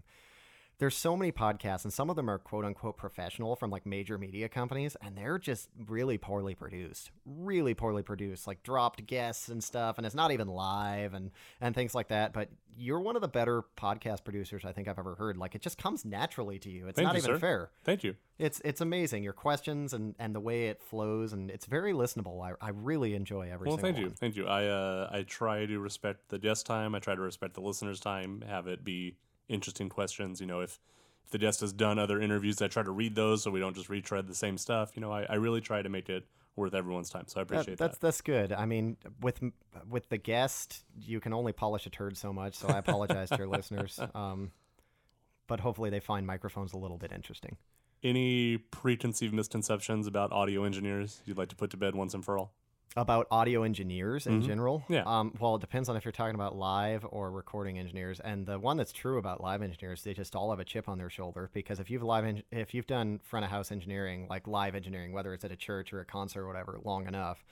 [0.82, 4.18] There's so many podcasts, and some of them are quote unquote professional from like major
[4.18, 7.12] media companies, and they're just really poorly produced.
[7.24, 11.30] Really poorly produced, like dropped guests and stuff, and it's not even live and
[11.62, 12.34] and things like that.
[12.34, 15.38] But you're one of the better podcast producers I think I've ever heard.
[15.38, 16.88] Like it just comes naturally to you.
[16.88, 17.40] It's Thank not you, even sir.
[17.40, 17.70] fair.
[17.84, 18.16] Thank you.
[18.40, 22.44] It's it's amazing your questions and and the way it flows and it's very listenable.
[22.44, 24.48] I, I really enjoy every Well, thank you, thank you.
[24.48, 26.96] I uh, I try to respect the guest time.
[26.96, 28.44] I try to respect the listener's time.
[28.48, 29.18] Have it be
[29.52, 30.40] interesting questions.
[30.42, 30.80] You know, if
[31.26, 33.76] if the guest has done other interviews, I try to read those so we don't
[33.76, 34.92] just retread the same stuff.
[34.96, 37.26] You know, I, I really try to make it worth everyone's time.
[37.28, 38.08] So I That- appreciate that's that.
[38.08, 38.52] that's good.
[38.52, 39.40] I mean, with
[39.90, 42.56] with the guest, you can only polish a turd so much.
[42.56, 44.00] So I apologize to your listeners.
[44.16, 44.52] Um,
[45.48, 47.58] but hopefully they find microphones a little bit interesting.
[48.04, 52.38] Any preconceived misconceptions about audio engineers you'd like to put to bed once and for
[52.38, 52.54] all?
[52.98, 54.94] About audio engineers in general, Mm-hmm.
[54.94, 55.04] Yeah.
[55.06, 58.20] Um, well, it depends on if you're talking about live or recording engineers.
[58.20, 60.98] And the one that's true about live engineers, they just all have a chip on
[60.98, 64.46] their shoulder because if you've live, en- if you've done front of house engineering, like
[64.46, 67.46] live engineering, whether it's at a church or a concert or whatever, long enough,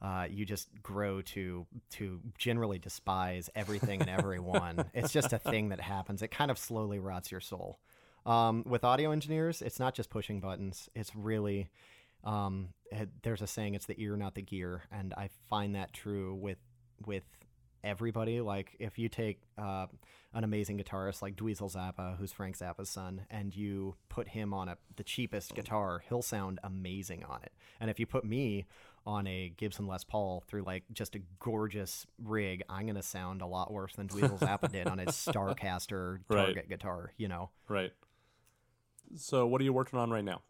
[0.00, 4.86] uh, you just grow to to generally despise everything and everyone.
[4.94, 6.22] it's just a thing that happens.
[6.22, 7.78] It kind of slowly rots your soul.
[8.24, 10.88] Um, with audio engineers, it's not just pushing buttons.
[10.94, 11.68] It's really
[12.24, 12.68] um,
[13.22, 16.58] there's a saying it's the ear, not the gear, and I find that true with
[17.06, 17.24] with
[17.84, 18.40] everybody.
[18.40, 19.86] Like if you take uh,
[20.34, 24.68] an amazing guitarist like Dweezil Zappa, who's Frank Zappa's son, and you put him on
[24.68, 27.52] a the cheapest guitar, he'll sound amazing on it.
[27.80, 28.66] And if you put me
[29.06, 33.46] on a Gibson Les Paul through like just a gorgeous rig, I'm gonna sound a
[33.46, 36.46] lot worse than Dweezil Zappa did on his Starcaster Right.
[36.46, 37.12] Target guitar.
[37.16, 37.50] You know.
[37.68, 37.92] Right.
[39.16, 40.42] So, what are you working on right now?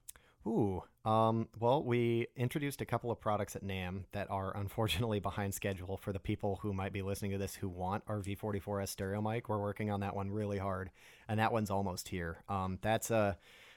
[0.49, 0.83] Ooh.
[1.05, 5.97] Um, well, we introduced a couple of products at NAMM that are unfortunately behind schedule
[5.97, 9.49] for the people who might be listening to this who want our V44S stereo mic.
[9.49, 10.91] We're working on that one really hard,
[11.29, 12.39] and that one's almost here.
[12.49, 13.37] Um, that's a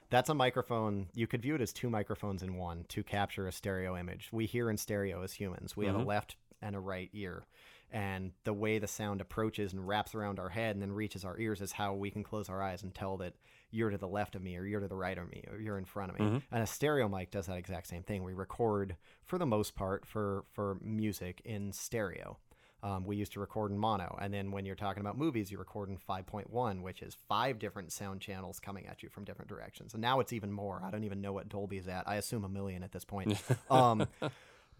[0.09, 1.07] that's a microphone.
[1.13, 4.29] You could view it as two microphones in one to capture a stereo image.
[4.31, 5.75] We hear in stereo as humans.
[5.77, 7.45] We have a left and a right ear.
[7.93, 11.37] And the way the sound approaches and wraps around our head and then reaches our
[11.37, 13.33] ears is how we can close our eyes and tell that
[13.71, 15.77] you're to the left of me or you're to the right of me or you're
[15.77, 16.25] in front of me.
[16.51, 18.23] And a stereo mic does that exact same thing.
[18.23, 22.37] We record for the most part for for music in stereo.
[22.83, 25.59] Um, we used to record in mono, and then when you're talking about movies, you
[25.59, 29.93] record in 5.1, which is five different sound channels coming at you from different directions.
[29.93, 30.81] And now it's even more.
[30.83, 32.07] I don't even know what Dolby's at.
[32.07, 33.39] I assume a million at this point.
[33.69, 34.07] um,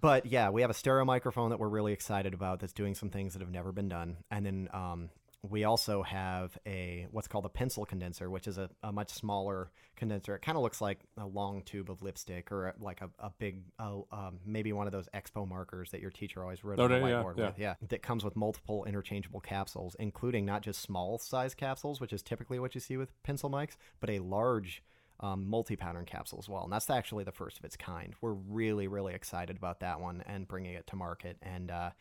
[0.01, 3.11] but yeah, we have a stereo microphone that we're really excited about that's doing some
[3.11, 4.17] things that have never been done.
[4.31, 5.09] And then um,
[5.43, 9.71] we also have a what's called a pencil condenser, which is a, a much smaller
[9.95, 10.35] condenser.
[10.35, 13.31] It kind of looks like a long tube of lipstick or a, like a, a
[13.39, 16.89] big, uh, um, maybe one of those expo markers that your teacher always wrote on
[16.89, 17.45] the Okay, yeah, whiteboard yeah.
[17.47, 17.59] with.
[17.59, 22.21] Yeah, that comes with multiple interchangeable capsules, including not just small size capsules, which is
[22.21, 24.83] typically what you see with pencil mics, but a large
[25.21, 28.13] um, multi-pattern capsule as well, and that's actually the first of its kind.
[28.21, 31.37] We're really, really excited about that one and bringing it to market.
[31.41, 31.91] And uh,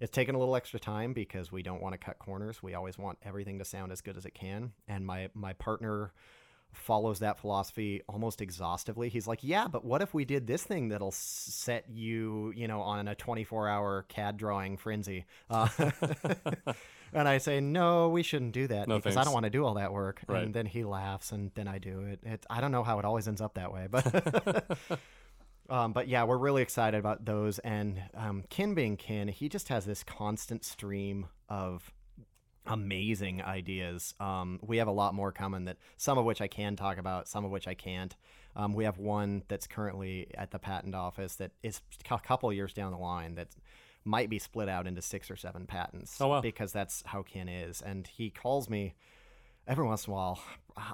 [0.00, 2.62] it's taken a little extra time because we don't want to cut corners.
[2.62, 4.72] We always want everything to sound as good as it can.
[4.88, 6.12] And my my partner
[6.72, 9.08] follows that philosophy almost exhaustively.
[9.08, 12.80] He's like, "Yeah, but what if we did this thing that'll set you, you know,
[12.82, 15.68] on a 24-hour CAD drawing frenzy?" Uh,
[17.12, 19.64] and I say, "No, we shouldn't do that No, because I don't want to do
[19.64, 20.42] all that work." Right.
[20.42, 22.20] And then he laughs, and then I do it.
[22.22, 22.46] it.
[22.50, 24.04] I don't know how it always ends up that way, but
[25.68, 27.58] Um, but yeah, we're really excited about those.
[27.60, 31.90] And um, Kin being Kin, he just has this constant stream of
[32.66, 34.14] amazing ideas.
[34.18, 37.28] Um, we have a lot more coming that some of which I can talk about,
[37.28, 38.14] some of which I can't.
[38.54, 42.72] Um, we have one that's currently at the patent office that is a couple years
[42.72, 43.48] down the line that
[44.04, 46.20] might be split out into six or seven patents.
[46.20, 46.40] Oh, wow.
[46.40, 48.94] Because that's how Kin is, and he calls me
[49.66, 50.40] every once in a while,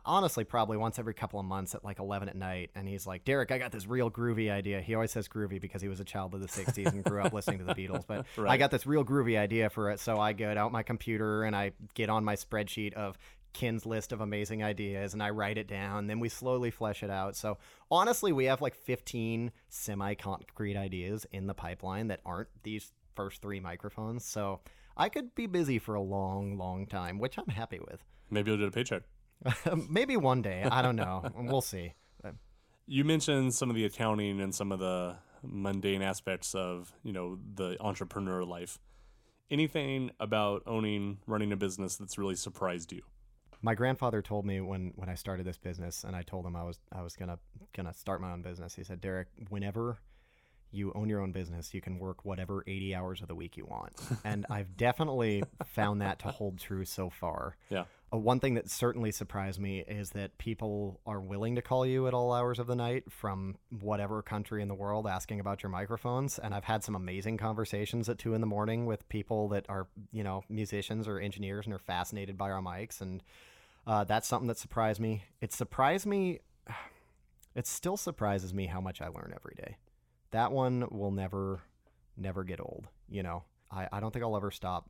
[0.04, 2.70] honestly, probably once every couple of months at like 11 at night.
[2.74, 4.80] And he's like, Derek, I got this real groovy idea.
[4.80, 7.32] He always says groovy because he was a child of the 60s and grew up
[7.32, 8.04] listening to the Beatles.
[8.06, 10.00] But I got this real groovy idea for it.
[10.00, 13.18] So I get out my computer and I get on my spreadsheet of
[13.52, 16.06] Kin's list of amazing ideas and I write it down.
[16.06, 17.36] Then we slowly flesh it out.
[17.36, 17.58] So
[17.90, 23.42] honestly, we have like 15 semi concrete ideas in the pipeline that aren't these first
[23.42, 24.24] three microphones.
[24.24, 24.60] So
[24.96, 28.02] I could be busy for a long, long time, which I'm happy with.
[28.32, 29.02] Maybe you'll get a paycheck.
[29.90, 30.64] Maybe one day.
[30.68, 31.22] I don't know.
[31.36, 31.94] we'll see.
[32.86, 37.38] You mentioned some of the accounting and some of the mundane aspects of, you know,
[37.54, 38.78] the entrepreneur life.
[39.50, 43.02] Anything about owning, running a business that's really surprised you?
[43.60, 46.64] My grandfather told me when when I started this business, and I told him I
[46.64, 47.38] was I was gonna
[47.72, 48.74] gonna start my own business.
[48.74, 49.98] He said, Derek, whenever
[50.72, 53.66] you own your own business, you can work whatever 80 hours of the week you
[53.66, 53.92] want.
[54.24, 57.56] and I've definitely found that to hold true so far.
[57.70, 57.84] Yeah.
[58.12, 62.12] One thing that certainly surprised me is that people are willing to call you at
[62.12, 66.38] all hours of the night from whatever country in the world asking about your microphones.
[66.38, 69.86] And I've had some amazing conversations at two in the morning with people that are,
[70.12, 73.00] you know, musicians or engineers and are fascinated by our mics.
[73.00, 73.22] And
[73.86, 75.24] uh, that's something that surprised me.
[75.40, 76.40] It surprised me.
[77.54, 79.76] It still surprises me how much I learn every day.
[80.30, 81.60] That one will never,
[82.16, 82.88] never get old.
[83.10, 84.86] You know, I, I don't think I'll ever stop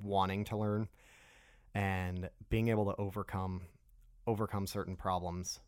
[0.00, 0.88] wanting to learn
[1.74, 3.62] and being able to overcome
[4.26, 5.60] overcome certain problems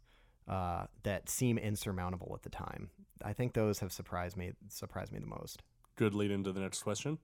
[0.48, 2.90] uh, that seem insurmountable at the time.
[3.24, 5.62] I think those have surprised me surprised me the most.
[5.96, 7.18] Good lead into the next question.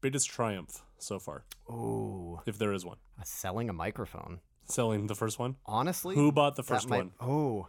[0.00, 2.98] Biggest triumph so far, Oh, if there is one.
[3.24, 4.40] selling a microphone.
[4.68, 5.56] Selling the first one.
[5.64, 7.12] Honestly, Who bought the first might- one?
[7.20, 7.68] Oh,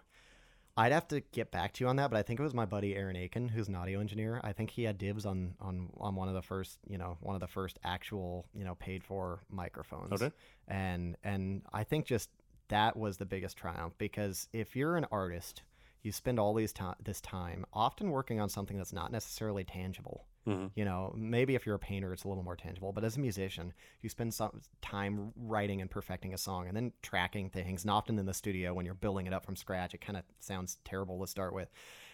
[0.78, 2.66] I'd have to get back to you on that, but I think it was my
[2.66, 4.40] buddy Aaron Aiken, who's an audio engineer.
[4.44, 7.36] I think he had dibs on on on one of the first, you know, one
[7.36, 10.14] of the first actual, you know, paid for microphones.
[10.14, 10.32] Okay.
[10.68, 12.30] And and I think just
[12.68, 15.64] that was the biggest triumph because if you're an artist,
[16.04, 20.26] you spend all these time this time often working on something that's not necessarily tangible.
[20.48, 20.72] Mhm.
[20.76, 22.94] You know, maybe if you're a painter, it's a little more tangible.
[22.94, 26.94] But as a musician, you spend some time writing and perfecting a song, and then
[27.02, 27.84] tracking things.
[27.84, 30.24] And often in the studio, when you're building it up from scratch, it kind of
[30.40, 31.70] sounds terrible to start with.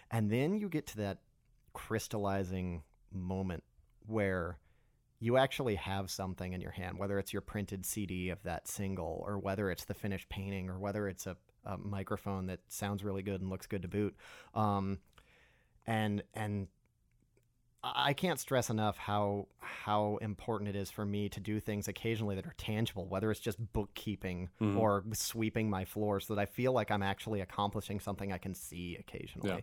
[0.10, 1.20] And then you get to that
[1.74, 3.64] crystallizing moment
[4.08, 4.60] where
[5.20, 9.24] you actually have something in your hand, whether it's your printed CD of that single,
[9.28, 13.24] or whether it's the finished painting, or whether it's a, a microphone that sounds really
[13.24, 14.16] good and looks good to boot.
[14.56, 15.00] Um,
[15.86, 16.68] and and
[17.84, 22.36] I can't stress enough how how important it is for me to do things occasionally
[22.36, 24.78] that are tangible, whether it's just bookkeeping Mhm.
[24.78, 28.54] or sweeping my floor, so that I feel like I'm actually accomplishing something I can
[28.56, 29.50] see occasionally.
[29.50, 29.60] Yeah.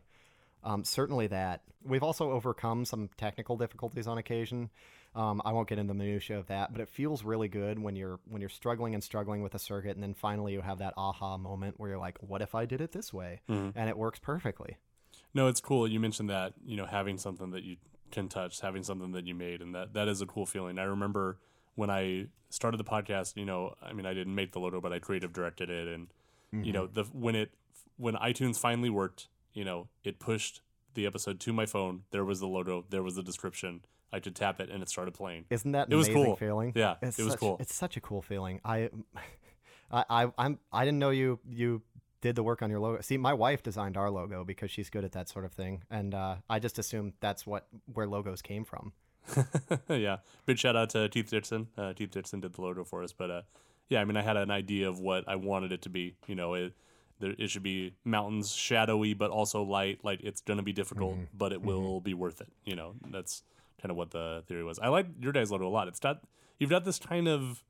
[0.63, 1.63] Um, certainly that.
[1.83, 4.69] We've also overcome some technical difficulties on occasion.
[5.15, 7.97] Um, I won't get into the minutia of that, but it feels really good when
[7.97, 10.93] you're when you're struggling and struggling with a circuit, and then finally you have that
[10.99, 13.73] aha moment where you're like, "What if I did it this way?" Mhm.
[13.75, 14.77] and it works perfectly.
[15.33, 15.89] No, it's cool.
[15.89, 17.77] You mentioned that, you know, having something that you
[18.11, 20.79] can touch, having something that you made, and that that is a cool feeling.
[20.79, 21.39] I remember
[21.75, 24.93] when I started the podcast, you know, I mean, I didn't make the logo, but
[24.93, 26.09] I creative directed it, and
[26.65, 26.95] you know, mm-hmm.
[26.95, 27.51] the when it
[27.97, 30.63] when iTunes finally worked, you know, it pushed
[30.95, 32.03] the episode to my phone.
[32.11, 33.83] There was the logo, there was the description.
[34.13, 35.45] I could tap it, and it started playing.
[35.51, 36.35] Isn't that It was cool.
[36.35, 36.73] feeling?
[36.75, 37.57] Yeah, it's it was such- cool.
[37.61, 38.61] It's such a cool feeling.
[38.65, 38.91] I,
[39.93, 41.83] I, I, I'm, I didn't know you you
[42.21, 43.01] did the work on your logo.
[43.01, 46.15] See, my wife designed our logo because she's good at that sort of thing, and
[46.15, 48.93] uh, I just assumed that's what where logos came from.
[49.89, 51.69] yeah, big shout out to Keith Dixon.
[51.77, 53.43] Uh, Keith Dixon did the logo for us, but uh,
[53.89, 56.15] yeah, I mean, I had an idea of what I wanted it to be.
[56.27, 56.73] You know, it
[57.21, 60.01] there, it should be mountains, shadowy, but also light.
[60.03, 62.49] Like it's gonna be difficult, but it will be worth it.
[62.65, 63.43] You know, that's
[63.81, 64.79] kind of what the theory was.
[64.79, 65.89] I like your guys' logo a lot.
[65.89, 66.23] It's got
[66.59, 67.63] you've got this kind of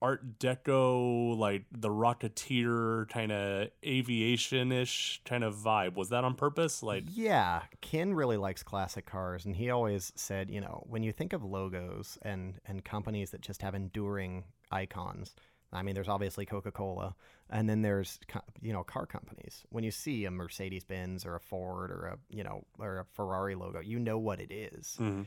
[0.00, 6.82] art deco like the rocketeer kind of aviation-ish kind of vibe was that on purpose
[6.82, 11.12] like Yeah, Kin really likes classic cars, and he always said, you know, when you
[11.12, 15.34] think of logos and and companies that just have enduring icons.
[15.70, 17.14] I mean, there's obviously Coca Cola,
[17.50, 18.18] and then there's
[18.62, 19.64] you know car companies.
[19.68, 23.04] When you see a Mercedes Benz or a Ford or a you know or a
[23.04, 24.96] Ferrari logo, you know what it is.
[24.98, 25.26] Mhm.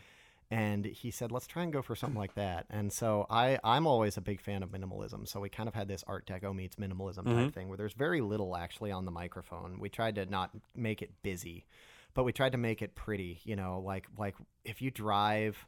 [0.51, 3.87] And he said, "Let's try and go for something like that." And so I I'm
[3.87, 5.27] always a big fan of minimalism.
[5.27, 7.49] So we kind of had this Art Deco meets minimalism type mm-hmm.
[7.49, 9.79] thing where there's very little actually on the microphone.
[9.79, 11.65] We tried to not make it busy,
[12.13, 13.39] but we tried to make it pretty.
[13.45, 14.35] You know, like like
[14.65, 15.65] if you drive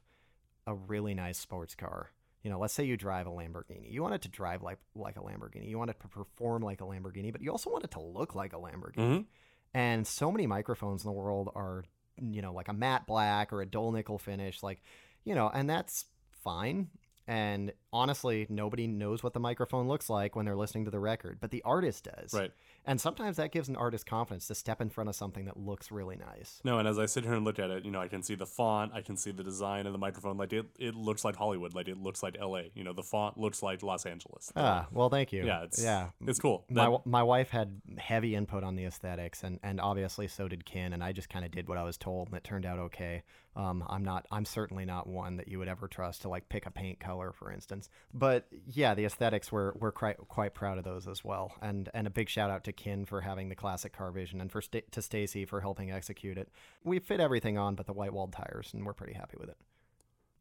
[0.67, 2.11] a really nice sports car.
[2.43, 3.89] You know, let's say you drive a Lamborghini.
[3.89, 5.69] You want it to drive like like a Lamborghini.
[5.69, 8.35] You want it to perform like a Lamborghini, but you also want it to look
[8.35, 8.97] like a Lamborghini.
[8.97, 9.21] Mm-hmm.
[9.73, 11.85] And so many microphones in the world are,
[12.21, 14.81] you know, like a matte black or a dull nickel finish, like,
[15.23, 16.05] you know, and that's
[16.43, 16.89] fine.
[17.27, 21.37] And honestly, nobody knows what the microphone looks like when they're listening to the record,
[21.39, 22.33] but the artist does.
[22.33, 22.51] Right.
[22.85, 25.91] And sometimes that gives an artist confidence to step in front of something that looks
[25.91, 26.59] really nice.
[26.63, 28.35] No, and as I sit here and look at it, you know, I can see
[28.35, 30.37] the font, I can see the design of the microphone.
[30.37, 32.71] Like it, it looks like Hollywood, like it looks like L.A.
[32.75, 34.51] You know, the font looks like Los Angeles.
[34.55, 35.45] Ah, well, thank you.
[35.45, 36.09] yeah, it's yeah.
[36.27, 36.65] it's cool.
[36.69, 40.65] my That- my wife had heavy input on the aesthetics, and and obviously so did
[40.65, 42.79] Kin, and I just kind of did what I was told, and it turned out
[42.79, 43.23] okay.
[43.55, 46.65] Um, I'm not, I'm certainly not one that you would ever trust to like pick
[46.65, 47.87] a paint color, for instance.
[48.11, 52.07] But yeah, the aesthetics we're we're quite quite proud of those as well, and and
[52.07, 54.81] a big shout out to Kin for having the classic car vision, and for Sta
[54.91, 56.49] to Stacy for helping execute it.
[56.83, 59.57] We fit everything on, but the white walled tires, and we're pretty happy with it.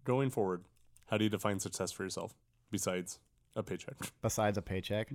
[0.04, 0.64] going forward,
[1.10, 2.34] how do you define success for yourself
[2.70, 3.18] besides
[3.54, 3.94] a paycheck?
[4.22, 5.12] besides a paycheck.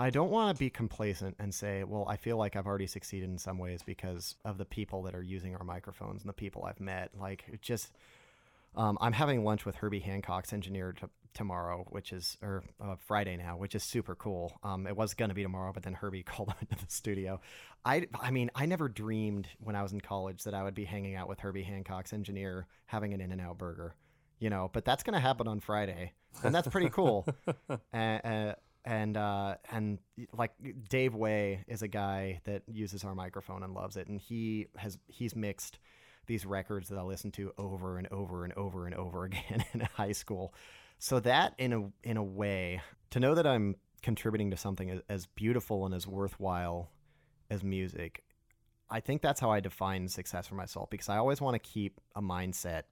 [0.00, 3.28] I don't want to be complacent and say, well, I feel like I've already succeeded
[3.30, 6.64] in some ways because of the people that are using our microphones and the people
[6.64, 7.10] I've met.
[7.18, 7.96] Like, it just,
[8.76, 13.36] um, I'm having lunch with Herbie Hancock's engineer t- tomorrow, which is, or uh, Friday
[13.36, 14.58] now, which is super cool.
[14.62, 17.40] Um, it was going to be tomorrow, but then Herbie called him into the studio.
[17.84, 20.84] I, I mean, I never dreamed when I was in college that I would be
[20.84, 23.94] hanging out with Herbie Hancock's engineer having an In N Out burger,
[24.38, 26.12] you know, but that's going to happen on Friday.
[26.44, 27.26] And that's pretty cool
[27.92, 28.54] and uh,
[28.84, 29.98] and uh, and
[30.32, 30.52] like
[30.88, 34.98] Dave Way is a guy that uses our microphone and loves it, and he has
[35.08, 35.78] he's mixed
[36.28, 39.80] these records that I listen to over and over and over and over again in
[39.80, 40.54] high school.
[41.00, 45.26] So that in a in a way to know that I'm contributing to something as,
[45.26, 46.92] beautiful and as worthwhile
[47.50, 48.22] as music,
[48.88, 52.00] I think that's how I define success for myself because I always want to keep
[52.14, 52.82] a mindset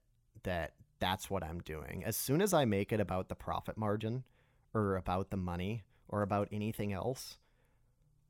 [0.43, 2.03] that that's what I'm doing.
[2.05, 4.25] As soon as I make it about the profit margin
[4.75, 7.39] or about the money or about anything else,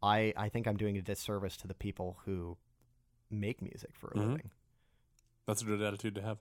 [0.02, 2.56] I I think I'm doing a disservice to the people who
[3.30, 4.28] make music for a Mhm.
[4.30, 4.50] living.
[5.46, 6.38] That's a good attitude to have.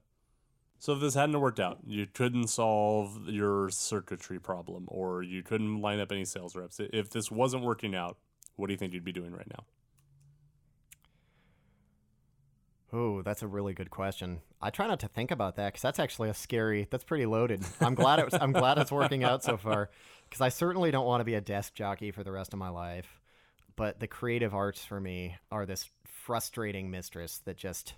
[0.80, 5.82] So if this hadn't worked out, you couldn't solve your circuitry problem, or you couldn't
[5.82, 6.80] line up any sales reps.
[6.80, 8.18] If this wasn't working out,
[8.56, 9.64] what do you think you'd be doing right now?
[12.94, 14.42] Oh, that's a really good question.
[14.62, 16.88] I try not to think about that because that's actually a scary.
[16.90, 17.64] That's pretty loaded.
[17.82, 19.90] I'm glad it I'm glad it's working out so far
[20.30, 22.70] because I certainly don't want to be a desk jockey for the rest of my
[22.70, 23.20] life.
[23.76, 27.96] But the creative arts for me are this frustrating mistress that just,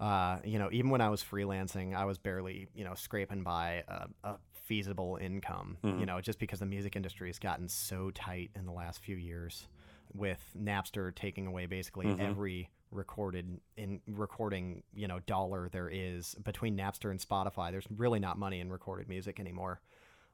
[0.00, 3.84] uh, you know, even when I was freelancing, I was barely, you know, scraping by
[3.88, 4.34] a, a
[4.64, 5.76] feasible income.
[6.00, 9.16] You know, just because the music industry has gotten so tight in the last few
[9.16, 9.68] years,
[10.14, 16.76] with Napster taking away basically every recorded in recording you know dollar there is between
[16.76, 17.70] Napster and Spotify.
[17.70, 19.80] There's really not money in recorded music anymore.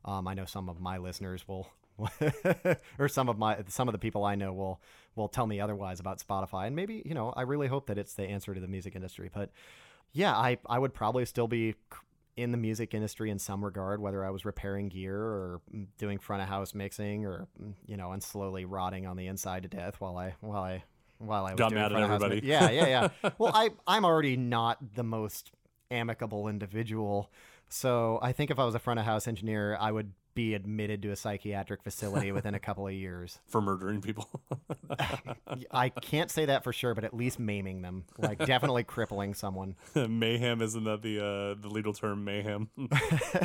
[0.04, 1.68] Um, I know some of my listeners will,
[2.98, 4.80] or some of my some of the people I know will
[5.16, 8.14] will tell me otherwise about Spotify, and maybe you know I really hope that it's
[8.14, 9.30] the answer to the music industry.
[9.32, 9.50] But
[10.12, 11.74] yeah, I I would probably still be
[12.36, 16.18] in the music industry in some regard, whether I was repairing gear or mm, doing
[16.18, 19.68] front of house mixing, or mm, you know, and slowly rotting on the inside to
[19.68, 20.84] death while I while I
[21.18, 22.46] while I was Got doing at front house everybody.
[22.46, 22.86] Yeah, yeah,
[23.22, 23.30] yeah.
[23.38, 25.50] well, I I'm already not the most
[25.90, 27.30] amicable individual,
[27.68, 31.02] so I think if I was a front of house engineer, I would be admitted
[31.02, 33.40] to a psychiatric facility within a couple of years.
[33.48, 34.30] For murdering people?
[35.72, 39.74] I can't say that for sure, but at least maiming them, like definitely crippling someone.
[39.96, 42.68] mayhem isn't that the uh, the legal term mayhem?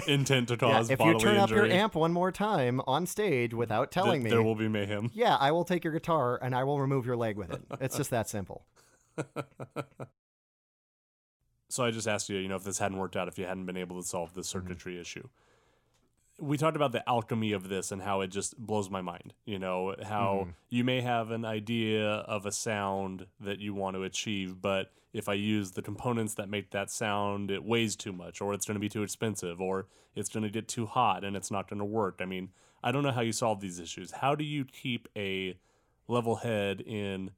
[0.07, 3.07] Intent to cause Yeah, if you bodily turn up your amp one more time on
[3.07, 5.09] stage without th- telling me, there will be mayhem.
[5.15, 7.63] yeah, I will take your guitar and I will remove your leg with it.
[7.81, 8.67] It's just that simple.
[11.69, 13.65] So I just asked you, you know, if this hadn't worked out, if you hadn't
[13.65, 14.39] been able to solve Mm-hmm.
[14.39, 15.27] the circuitry issue.
[16.39, 19.33] We talked about the alchemy of this and how it just blows my mind.
[19.45, 20.51] You know, how Mm-hmm.
[20.69, 25.29] you may have an idea of a sound that you want to achieve, but if
[25.29, 28.75] I use the components that make that sound, it weighs too much, or it's going
[28.75, 31.79] to be too expensive, or it's going to get too hot and it's not going
[31.79, 32.19] to work.
[32.19, 32.49] I mean,
[32.83, 34.11] I don't know how you solve these issues.
[34.11, 35.55] How do you keep a
[36.07, 37.31] level head in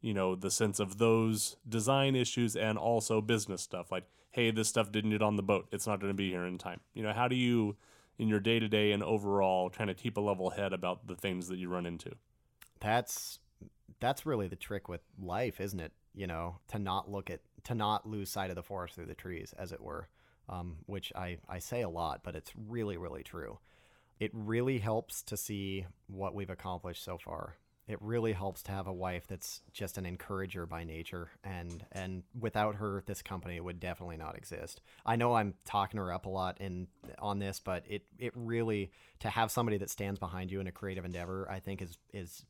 [0.00, 4.68] you know the sense of those design issues and also business stuff like hey this
[4.68, 7.02] stuff didn't get on the boat it's not going to be here in time you
[7.02, 7.76] know how do you
[8.18, 11.58] in your day-to-day and overall kind of keep a level head about the things that
[11.58, 12.10] you run into
[12.80, 13.38] That's
[14.00, 15.92] that's really the trick with life, isn't it?
[16.14, 19.14] You know, to not look at to not lose sight of the forest through the
[19.14, 20.08] trees, as it were,
[20.48, 23.58] um, which I, I say a lot, but it's really, really true.
[24.18, 27.56] It really helps to see what we've accomplished so far.
[27.88, 32.22] It really helps to have a wife that's just an encourager by nature, and and
[32.38, 34.82] without her, this company would definitely not exist.
[35.06, 38.92] I know I'm talking her up a lot in on this, but it it really
[39.20, 42.44] to have somebody that stands behind you in a creative endeavor, I think is is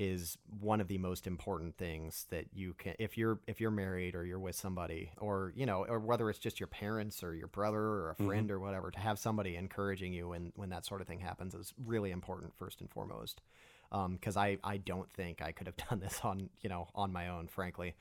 [0.00, 4.14] is one of the most important things that you can if you're if you're married
[4.14, 7.48] or you're with somebody or you know or whether it's just your parents or your
[7.48, 8.56] brother or a friend mm-hmm.
[8.56, 11.74] or whatever to have somebody encouraging you when when that sort of thing happens is
[11.84, 13.42] really important first and foremost.
[13.90, 17.12] Because um, I I don't think I could have done this on you know on
[17.12, 17.94] my own frankly.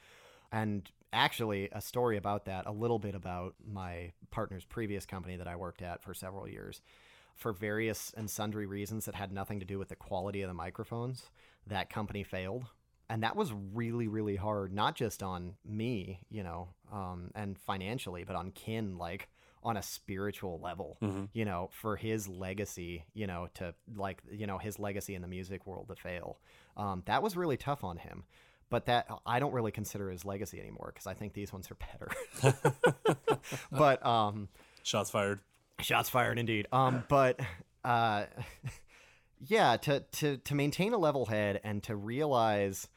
[0.54, 5.50] And actually a story about that a little bit about my partner's previous company that
[5.50, 6.82] I worked at for several years
[7.40, 10.54] for various and sundry reasons that had nothing to do with the quality of the
[10.54, 11.24] microphones,
[11.66, 12.66] that company failed.
[13.10, 18.24] And that was really, really hard, not just on me, you know, um, and financially,
[18.24, 19.30] but on Kin, like
[19.64, 21.26] on a spiritual level, mm-hmm.
[21.34, 25.28] you know, for his legacy, you know, to like, you know, his legacy in the
[25.28, 26.40] music world to fail.
[26.78, 28.26] Um, that was really tough on him.
[28.70, 31.78] But that I don't really consider his legacy anymore because I think these ones are
[32.44, 32.56] better.
[33.72, 34.48] but um,
[34.84, 35.40] shots fired.
[35.82, 36.68] Shots fired, indeed.
[36.72, 37.40] Um, but
[37.84, 38.26] uh,
[39.46, 42.88] yeah, to to to maintain a level head and to realize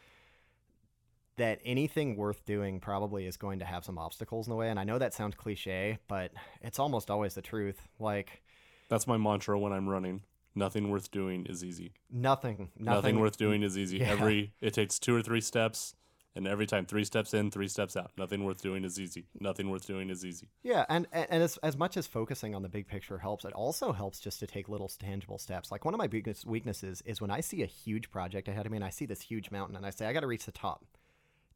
[1.36, 4.68] that anything worth doing probably is going to have some obstacles in the way.
[4.68, 6.30] And I know that sounds cliche, but
[6.60, 7.80] it's almost always the truth.
[7.98, 8.42] Like
[8.88, 10.22] that's my mantra when I'm running.
[10.54, 11.94] Nothing worth doing is easy.
[12.10, 12.70] Nothing.
[12.76, 13.98] Nothing, nothing worth doing is easy.
[14.02, 14.10] Yeah.
[14.10, 15.94] Every it takes two or three steps
[16.34, 18.10] and every time three steps in three steps out.
[18.16, 19.26] Nothing worth doing is easy.
[19.38, 20.48] Nothing worth doing is easy.
[20.62, 23.92] Yeah and and as, as much as focusing on the big picture helps it also
[23.92, 25.70] helps just to take little tangible steps.
[25.70, 28.72] Like one of my biggest weaknesses is when i see a huge project ahead of
[28.72, 30.52] me and i see this huge mountain and i say i got to reach the
[30.52, 30.84] top.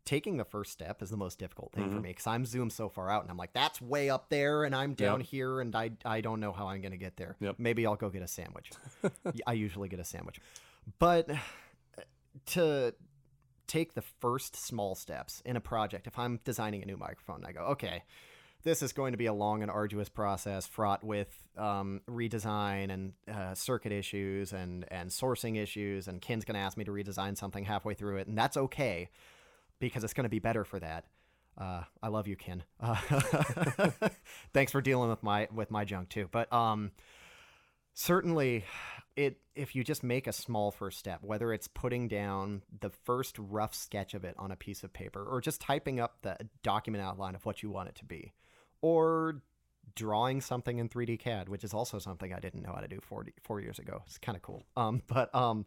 [0.05, 1.97] Taking the first step is the most difficult thing mm-hmm.
[1.97, 4.65] for me because i'm zoomed so far out and i'm like that's way up there
[4.65, 5.29] and i'm down yep.
[5.29, 7.37] here and i i don't know how i'm going to get there.
[7.41, 7.57] Yep.
[7.59, 8.71] maybe i'll go get a sandwich.
[9.47, 10.41] I usually get a sandwich.
[10.99, 11.29] But
[12.47, 12.95] to
[13.67, 16.07] take the first small steps in a project.
[16.07, 18.03] If I'm designing a new microphone, I go, okay,
[18.63, 23.13] this is going to be a long and arduous process fraught with um, redesign and
[23.33, 26.09] uh, circuit issues and, and sourcing issues.
[26.09, 28.27] And Kin's going to ask me to redesign something halfway through it.
[28.27, 29.09] And that's okay
[29.79, 31.05] because it's going to be better for that.
[31.59, 32.65] Uh, I love you, Kin.
[32.81, 32.97] Uh,
[34.53, 36.29] thanks for dealing with my with my junk too.
[36.31, 36.91] But um,
[37.95, 38.65] certainly
[39.17, 43.39] it if you just make a small first step whether it's putting down the first
[43.39, 47.03] rough sketch of it on a piece of paper or just typing up the document
[47.03, 48.33] outline of what you want it to be
[48.83, 49.43] or
[49.95, 53.01] drawing something in 3d cad which is also something i didn't know how to do
[53.01, 54.03] four, four years ago.
[54.07, 54.65] It's kind of cool.
[54.77, 55.67] Um, but um,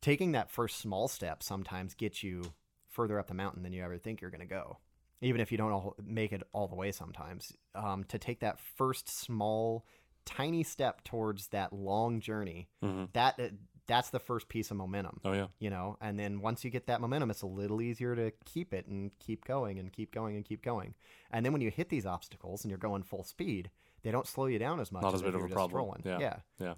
[0.00, 2.42] taking that first small step sometimes gets you
[2.88, 4.78] further up the mountain than you ever think you're going to go
[5.22, 7.52] even if you don't all make it all the way sometimes.
[7.74, 9.86] Um, to take that first small
[10.24, 13.04] tiny step towards that long journey, mm-hmm.
[13.12, 13.48] that uh,
[13.86, 15.20] that's the first piece of momentum.
[15.24, 15.46] Oh yeah.
[15.58, 18.72] You know, and then once you get that momentum, it's a little easier to keep
[18.72, 20.94] it and keep going and keep going and keep going.
[21.30, 23.70] And then when you hit these obstacles and you're going full speed,
[24.02, 25.02] they don't slow you down as much.
[25.02, 25.78] Not as, big of a problem.
[25.78, 26.02] Rolling.
[26.04, 26.18] Yeah.
[26.20, 26.36] Yeah.
[26.58, 26.74] Yeah.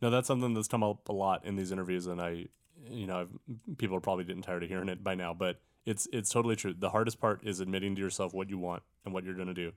[0.00, 2.46] No, that's something that's come up a lot in these interviews, and I,
[2.88, 6.08] you know, I've, people are probably getting tired of hearing it by now, but it's
[6.12, 6.74] it's totally true.
[6.76, 9.54] The hardest part is admitting to yourself what you want and what you're going to
[9.54, 9.72] do,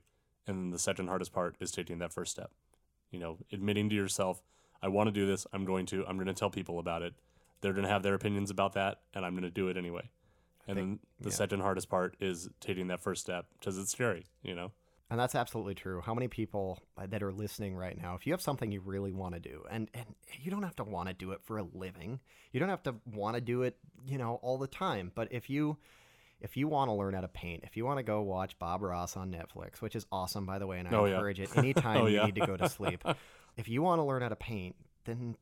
[0.46, 2.50] and then the second hardest part is taking that first step
[3.16, 4.42] you know, admitting to yourself,
[4.82, 5.46] I want to do this.
[5.54, 6.04] I'm going to.
[6.06, 7.14] I'm going to tell people about it.
[7.62, 10.10] They're going to have their opinions about that, and I'm going to do it anyway.
[10.68, 11.34] And think, then the yeah.
[11.34, 14.70] second hardest part is taking that first step because it's scary, you know.
[15.08, 16.02] And that's absolutely true.
[16.02, 19.12] How many people uh, that are listening right now, if you have something you really
[19.12, 20.04] want to do, and, and
[20.42, 22.20] you don't have to want to do it for a living,
[22.52, 25.10] you don't have to want to do it, you know, all the time.
[25.14, 25.78] But if you
[26.46, 28.80] if you want to learn how to paint, if you want to go watch Bob
[28.80, 31.46] Ross on Netflix, which is awesome by the way, and I oh, encourage yeah.
[31.46, 32.20] it anytime oh, yeah.
[32.20, 33.02] you need to go to sleep.
[33.56, 34.76] if you want to learn how to paint,
[35.06, 35.36] then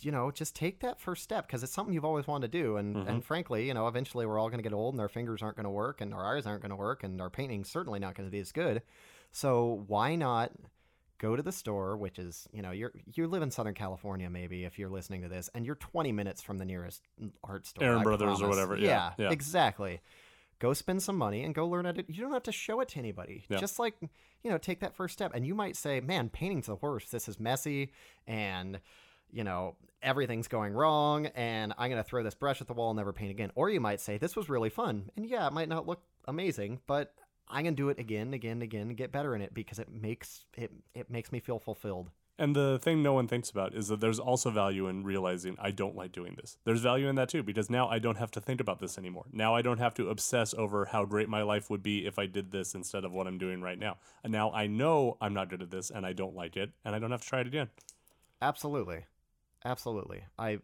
[0.00, 2.76] you know, just take that first step because it's something you've always wanted to do.
[2.76, 3.08] And mm-hmm.
[3.08, 5.56] and frankly, you know, eventually we're all going to get old and our fingers aren't
[5.56, 8.14] going to work and our eyes aren't going to work and our painting's certainly not
[8.14, 8.80] going to be as good.
[9.32, 10.52] So why not
[11.18, 14.64] go to the store, which is, you know, you're you live in Southern California maybe
[14.64, 17.02] if you're listening to this, and you're 20 minutes from the nearest
[17.44, 17.84] art store.
[17.84, 18.42] Aaron I Brothers promise.
[18.42, 18.76] or whatever.
[18.76, 20.00] Yeah, yeah, yeah, exactly
[20.58, 22.88] go spend some money and go learn how to you don't have to show it
[22.88, 23.44] to anybody.
[23.48, 23.58] Yeah.
[23.58, 25.32] just like you know take that first step.
[25.34, 27.12] And you might say man painting's the worst.
[27.12, 27.92] This is messy
[28.26, 28.80] and
[29.30, 32.90] you know everything's going wrong and i'm going to throw this brush at the wall
[32.90, 33.50] and never paint again.
[33.54, 35.10] Or you might say this was really fun.
[35.16, 37.14] And yeah it might not look amazing but
[37.48, 39.88] i'm going to do it again again again and get better in it because it
[39.90, 43.88] makes it it makes me feel fulfilled And the thing no one thinks about is
[43.88, 46.56] that there's also value in realizing I don't like doing this.
[46.64, 49.24] There's value in that too, because now I don't have to think about this anymore.
[49.32, 52.26] Now I don't have to obsess over how great my life would be if I
[52.26, 53.96] did this instead of what I'm doing right now.
[54.22, 56.94] And now I know I'm not good at this and I don't like it, and
[56.94, 57.70] I don't have to try it again.
[58.40, 59.04] Absolutely.
[59.64, 60.22] Absolutely.
[60.38, 60.58] I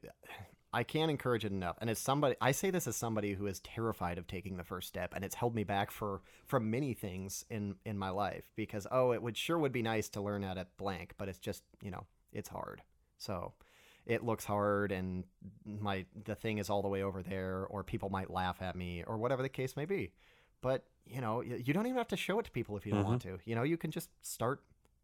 [0.75, 1.79] I can't encourage it enough.
[1.81, 4.89] And as somebody I say this as somebody who is terrified of taking the first
[4.89, 8.87] step and it's held me back for from many things in in my life because
[8.91, 11.63] oh, it would sure would be nice to learn how to blank, but it's just,
[11.81, 12.83] you know, it's hard.
[13.19, 13.53] So,
[14.05, 15.25] it looks hard and
[15.65, 19.05] my the thing is all the way over there or people might laugh at me
[19.07, 20.13] or whatever the case may be.
[20.61, 23.05] But, you know, you don't even have to show it to people if you don't
[23.05, 23.37] want mm-hmm.
[23.37, 23.43] to.
[23.45, 24.63] You know, you can just start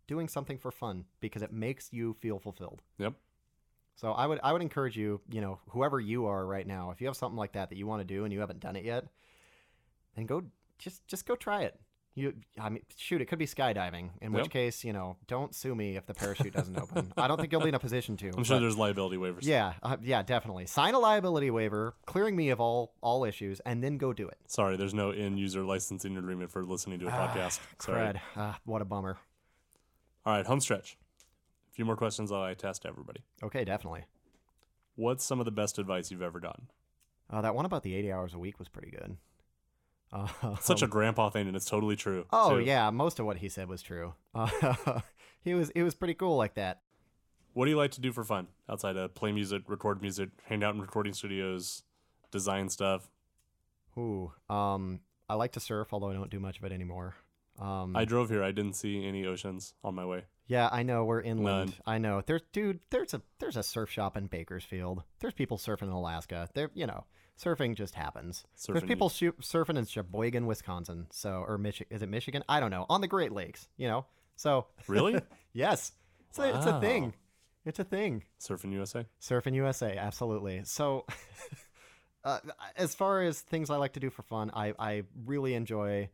[0.08, 2.82] doing something for fun because it makes you feel fulfilled.
[2.98, 3.12] Yep.
[4.00, 7.02] So I would I would encourage you, you know, whoever you are right now, if
[7.02, 8.84] you have something like that that you want to do and you haven't done it
[8.86, 9.04] yet,
[10.16, 10.42] then go
[10.78, 11.78] just just go try it.
[12.14, 15.74] You I mean shoot, it could be skydiving, in which case, you know, don't sue
[15.74, 17.12] me if the parachute doesn't open.
[17.18, 18.30] I don't think you'll be in a position to.
[18.34, 19.42] I'm sure there's liability waivers.
[19.42, 20.64] Yeah, uh, yeah, definitely.
[20.64, 24.38] Sign a liability waiver, clearing me of all all issues, and then go do it.
[24.46, 27.60] Sorry, there's no end user licensing agreement for listening to a podcast.
[27.78, 28.00] Sorry.
[28.00, 28.20] Crud.
[28.34, 29.18] Ah, what a bummer.
[30.24, 30.96] All right, home stretch.
[31.80, 33.20] Few more questions that I test everybody.
[33.42, 34.04] Okay, definitely.
[34.96, 36.66] What's some of the best advice you've ever gotten?
[37.30, 39.16] Uh, that one about the 80 hours a week was pretty good.
[40.12, 42.26] Uh, Such a grandpa thing, and it's totally true.
[42.34, 42.64] Oh too.
[42.66, 44.12] yeah, most of what he said was true.
[44.34, 45.00] Uh,
[45.40, 46.82] he was he was pretty cool like that.
[47.54, 50.62] What do you like to do for fun outside of play music, record music, hang
[50.62, 51.82] out in recording studios,
[52.30, 53.08] design stuff?
[53.96, 55.00] Ooh, um,
[55.30, 57.14] I like to surf, although I don't do much of it anymore.
[57.58, 58.44] Um, I drove here.
[58.44, 60.24] I didn't see any oceans on my way.
[60.50, 61.70] Yeah, I know we're inland.
[61.70, 61.94] None.
[61.94, 62.22] I know.
[62.26, 62.80] There's dude.
[62.90, 65.04] There's a there's a surf shop in Bakersfield.
[65.20, 66.48] There's people surfing in Alaska.
[66.54, 67.04] There, you know,
[67.40, 68.44] surfing just happens.
[68.66, 71.06] there's people shoo- surfing in Sheboygan, Wisconsin.
[71.10, 71.94] So or Michigan?
[71.94, 72.42] Is it Michigan?
[72.48, 72.84] I don't know.
[72.90, 73.68] On the Great Lakes.
[73.76, 74.06] You know.
[74.34, 75.20] So Really?
[75.52, 75.92] yes,
[76.30, 77.14] it's a, it's a thing.
[77.64, 78.24] It's a thing.
[78.40, 79.06] Surfing USA?
[79.20, 80.62] Surfing USA, absolutely.
[80.64, 81.06] So,
[82.24, 82.38] uh,
[82.74, 86.08] as far as things I like to do for fun, I, I really enjoy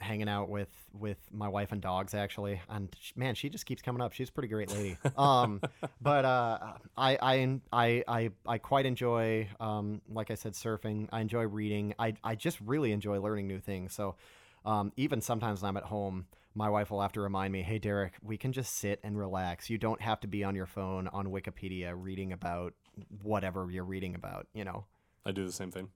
[0.00, 2.60] hanging out with with my wife and dogs actually.
[2.68, 4.12] And sh- man she just keeps coming up.
[4.12, 4.96] She's a pretty great lady.
[5.16, 5.60] Um
[6.00, 6.58] but uh
[6.96, 11.08] I, I i i i quite enjoy um like i said surfing.
[11.12, 11.94] I enjoy reading.
[11.98, 13.94] I i just really enjoy learning new things.
[13.94, 14.16] So
[14.64, 17.78] um even sometimes when i'm at home my wife will have to remind me hey
[17.78, 19.70] derek we can just sit and relax.
[19.70, 22.74] You don't have to be on your phone on wikipedia reading about
[23.22, 24.84] whatever you're reading about you know?
[25.24, 25.88] I do the same thing.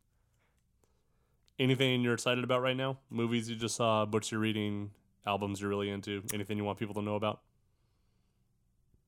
[1.60, 2.98] Anything you're excited about right now?
[3.08, 4.90] Movies you just saw, books you're reading,
[5.24, 7.40] albums you're really into, anything you want people to know about?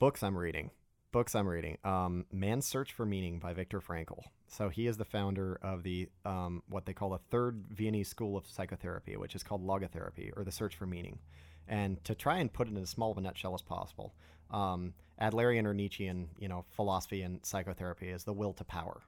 [0.03, 0.73] books I'm reading.
[1.13, 1.79] Books I'm reading.
[1.85, 4.25] Um, Man's Search for Meaning by Viktor Frankl.
[4.49, 8.37] So he is the founder of the um, what they call the third Viennese school
[8.37, 11.21] of psychotherapy, which is called logotherapy or the search for meaning.
[11.69, 14.13] And to try and put it in as small of a nutshell as possible,
[14.51, 19.03] um, Adlerian or Nietzschean, you know, philosophy and psychotherapy is the will to power,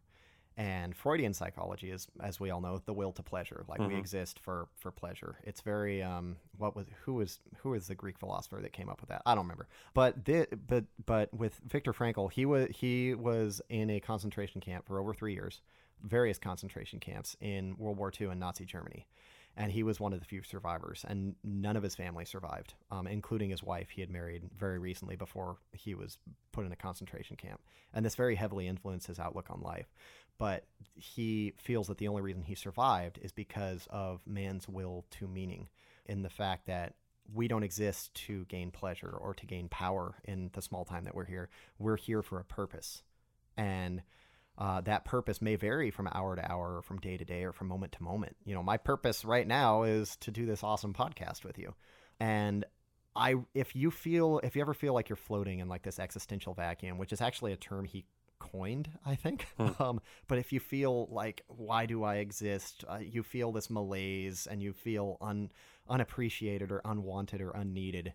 [0.57, 3.65] and Freudian psychology is, as we all know, the will to pleasure.
[3.69, 3.99] Like we Mhm.
[3.99, 5.39] exist for for pleasure.
[5.43, 9.01] It's very um, what was who was who was the Greek philosopher that came up
[9.01, 9.23] with that?
[9.27, 9.69] I don't remember.
[9.95, 14.87] But thi- but but with Viktor Frankl, he was he was in a concentration camp
[14.87, 15.61] for over three years,
[16.03, 19.07] various concentration camps in World War II in Nazi Germany.
[19.57, 23.07] And he was one of the few survivors, and none of his family survived, um,
[23.07, 23.91] including his wife.
[23.91, 26.19] He had married very recently before he was
[26.51, 27.61] put in a concentration camp,
[27.93, 29.95] and this very heavily influenced his outlook on life
[30.39, 30.65] but
[30.95, 35.69] he feels that the only reason he survived is because of man's will to meaning
[36.07, 36.95] in the fact that
[37.33, 41.15] we don't exist to gain pleasure or to gain power in the small time that
[41.15, 41.49] we're here.
[41.79, 43.03] We're here for a purpose.
[43.57, 44.03] And
[44.59, 47.53] uh, that purpose may vary from hour to hour or from day to day or
[47.53, 48.37] from moment to moment.
[48.45, 51.75] You know my purpose right now is to do this awesome podcast with you.
[52.21, 52.65] And
[53.17, 56.53] i if you feel if you ever feel like you're floating in like this existential
[56.53, 58.05] vacuum which is actually a term he
[58.39, 59.47] coined i think.
[59.79, 62.85] Um, but if you feel like why do i exist?
[62.89, 65.51] Uh, you feel this malaise and you feel un,
[65.89, 68.13] unappreciated or unwanted or unneeded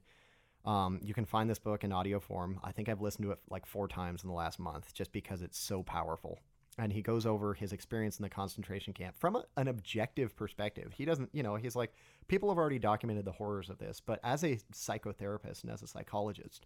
[0.66, 2.60] um, you can find this book in audio form.
[2.64, 5.42] I think i've listened to it like four times in the last month just because
[5.42, 6.40] it's so powerful.
[6.78, 10.94] And he goes over his experience in the concentration camp from a, an objective perspective.
[10.96, 11.94] He doesn't you know he's like
[12.28, 15.88] people have already documented the horrors of this but as a psychotherapist and as a
[15.88, 16.66] psychologist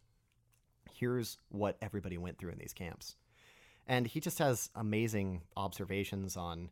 [0.91, 3.15] here's what everybody went through in these camps
[3.88, 6.69] and he just has amazing observations on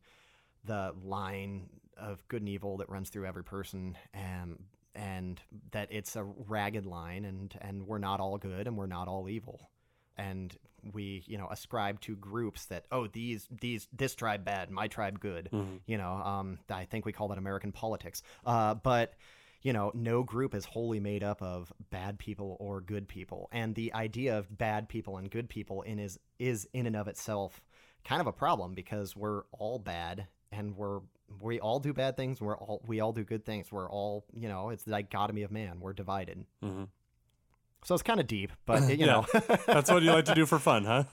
[0.66, 4.64] the line of good and evil that runs through every person and
[4.96, 5.42] and
[5.72, 9.30] that it's a ragged line and and we're not all good and we're not all
[9.30, 9.70] evil.
[10.18, 10.56] And
[10.94, 15.20] we you know ascribe to groups that oh these these this tribe bad my tribe
[15.20, 15.48] good
[15.86, 18.24] you know um i think we call that american politics.
[18.46, 19.14] Uh but
[19.62, 23.48] you know, no group is wholly made up of bad people or good people.
[23.52, 27.08] And the idea of bad people and good people in is is in and of
[27.08, 27.62] itself
[28.04, 31.02] kind of a problem because we're all bad and we're
[31.40, 32.42] we all do bad things.
[32.42, 33.72] We're all we all do good things.
[33.72, 35.80] We're all you know it's the dichotomy of man.
[35.80, 36.46] We're divided.
[36.64, 36.88] Mhm.
[37.84, 39.06] So it's kind of deep, but you Yeah.
[39.08, 39.26] know,
[39.66, 41.04] That's what you like to do for fun, huh?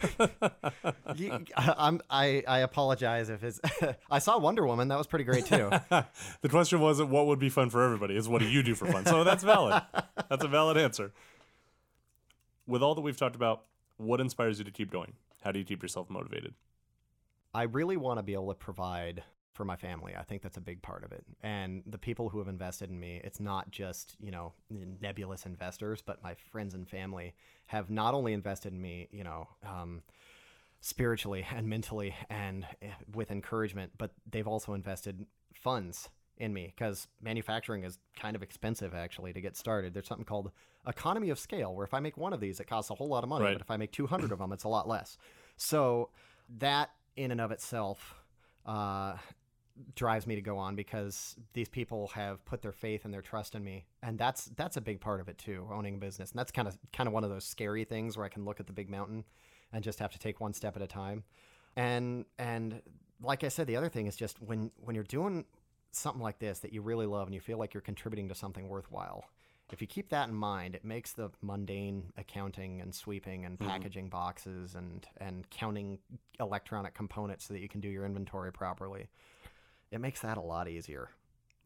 [1.16, 3.58] you- I'm I I apologize if it's.
[4.10, 4.88] I saw Wonder Woman.
[4.88, 5.70] That was pretty great too.
[5.90, 8.86] the question wasn't what would be fun for everybody, is what do you do for
[8.86, 9.06] fun?
[9.06, 9.82] So that's valid.
[10.28, 11.12] That's a valid answer.
[12.66, 13.62] With all that we've talked about,
[13.96, 15.14] what inspires you to keep going?
[15.42, 16.52] How do you keep yourself motivated?
[17.54, 19.22] I really want to be able to provide
[19.58, 20.14] for my family.
[20.16, 21.24] I think that's a big part of it.
[21.42, 24.52] And the people who have invested in me, it's not just, you know,
[25.00, 27.34] nebulous investors, but my friends and family
[27.66, 30.02] have not only invested in me, you know, um,
[30.80, 37.08] spiritually and mentally and eh, with encouragement, but they've also invested funds in me because
[37.20, 39.92] manufacturing is kind of expensive actually to get started.
[39.92, 40.52] There's something called
[40.86, 43.24] economy of scale where if I make one of these, it costs a whole lot
[43.24, 43.54] of money, Right.
[43.54, 45.18] but if I make 200 of them, it's a lot less.
[45.56, 46.10] So
[46.60, 48.14] that in and of itself
[48.64, 49.16] uh,
[49.94, 53.54] drives me to go on because these people have put their faith and their trust
[53.54, 55.68] in me, and that's that's a big part of it too.
[55.72, 58.26] Owning a business, and that's kind of kind of one of those scary things where
[58.26, 59.24] I can look at the big mountain
[59.72, 61.24] and just have to take one step at a time.
[61.76, 62.82] And and
[63.22, 65.44] like I said, the other thing is just when when you're doing
[65.90, 68.68] something like this that you really love and you feel like you're contributing to something
[68.68, 69.24] worthwhile.
[69.70, 73.68] If you keep that in mind, it makes the mundane accounting and sweeping and mm-hmm.
[73.68, 75.98] packaging boxes and and counting
[76.40, 79.08] electronic components so that you can do your inventory properly.
[79.90, 81.10] It makes that a lot easier.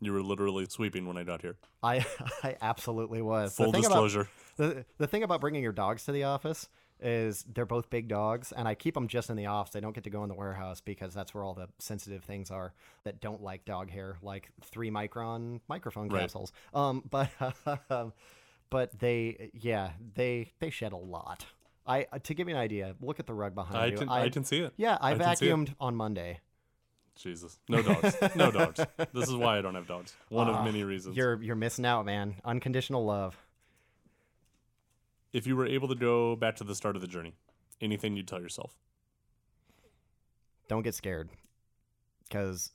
[0.01, 1.57] You were literally sweeping when I got here.
[1.83, 2.05] I
[2.43, 3.57] I absolutely was.
[3.57, 4.29] The Full thing about- disclosure.
[4.57, 6.69] the the thing about bringing your dogs to the office
[7.05, 9.73] is they're both big dogs, and I keep them just in the office.
[9.73, 12.49] They don't get to go in the warehouse because that's where all the sensitive things
[12.51, 16.21] are that don't like dog hair, like three micron microphone Right.
[16.21, 16.53] capsules.
[16.73, 17.31] Um, but
[18.71, 21.47] but they yeah they they shed a lot.
[21.87, 23.97] I to give you an idea, look at the rug behind I you.
[23.99, 24.73] can, I, can see it.
[24.77, 25.53] yeah, I, I can see it.
[25.57, 26.39] vacuumed on Monday.
[27.17, 27.59] Jesus.
[27.69, 28.17] No dogs.
[28.35, 28.81] No dogs.
[29.13, 30.15] This is why I don't have dogs.
[30.29, 31.17] One Ah, of many reasons.
[31.17, 32.37] You're you're missing out, man.
[32.45, 33.37] Unconditional love.
[35.33, 37.35] If you were able to go back to the start of the journey,
[37.81, 38.75] anything you'd tell yourself?
[40.69, 41.29] don't get scared
[42.27, 42.73] because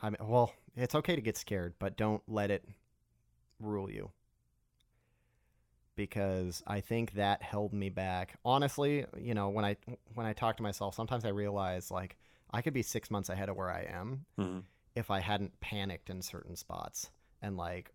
[0.00, 2.62] i mean well it's okay to get scared but don't let it
[3.58, 4.10] rule you
[5.96, 9.76] because i think that held me back honestly you know when i
[10.14, 12.16] when i talk to myself sometimes i realize like
[12.52, 14.62] i could be six months ahead of where i am Mhm.
[14.94, 17.10] if i hadn't panicked in certain spots
[17.42, 17.92] and like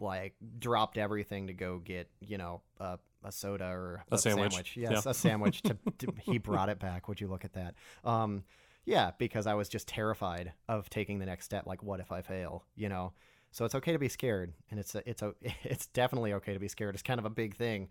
[0.00, 4.76] like dropped everything to go get you know a, a soda or A sandwich.
[4.76, 5.10] yes Yeah.
[5.10, 8.44] a sandwich to, to he brought it back would you look at that um
[8.84, 12.20] yeah because i was just terrified of taking the next step like what if i
[12.22, 13.12] fail you know
[13.50, 15.34] so it's okay to be scared and it's a, it's a,
[15.64, 17.88] it's definitely okay to be scared it's kind of a big thing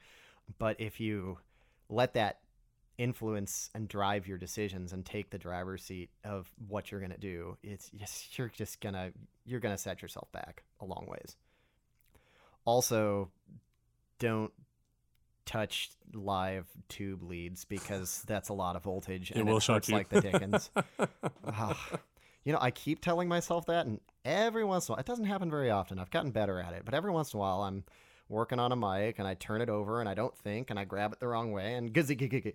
[0.60, 1.40] but if you
[1.90, 2.40] let that
[2.98, 7.18] influence and drive your decisions and take the driver's seat of what you're going to
[7.20, 9.12] do it's just you're just going to
[9.46, 11.36] you're going to set yourself back a long ways.
[12.66, 13.30] Also
[14.20, 14.52] don't
[15.46, 19.96] touch live tube leads because that's a lot of voltage It will it shock you.
[19.96, 20.70] like the dickens.
[21.50, 22.00] Ah,
[22.44, 25.26] you know i keep telling myself that and every once in a while it doesn't
[25.26, 25.98] happen very often.
[26.00, 27.84] I've gotten better at it but every once in a while i'm
[28.28, 30.84] working on a mic and i turn it over and i don't think and i
[30.84, 32.54] grab it the wrong way and gizzy gizzy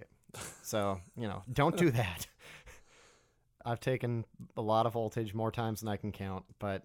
[0.62, 2.26] so you know don't do that
[3.64, 4.24] i've taken
[4.56, 6.82] a lot of voltage more times than i can count but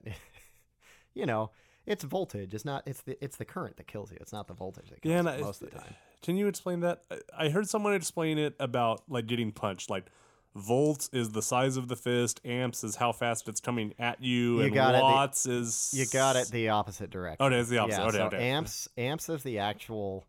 [1.13, 1.49] you know
[1.85, 4.53] it's voltage it's not it's the it's the current that kills you it's not the
[4.53, 7.03] voltage that kills Yeah, you I- most of the time Can you explain that?
[7.11, 9.87] I- I heard someone explain it about like getting punched.
[9.89, 10.07] Like
[10.55, 14.57] volts is the size of the fist, amps is how fast it's coming at you,
[14.57, 14.97] You and got it.
[14.97, 17.37] The- watts is You got it the opposite direction.
[17.53, 17.99] Oh, it's the opposite.
[18.01, 18.49] Yeah, Okay, so okay.
[18.49, 20.25] amps amps is the actual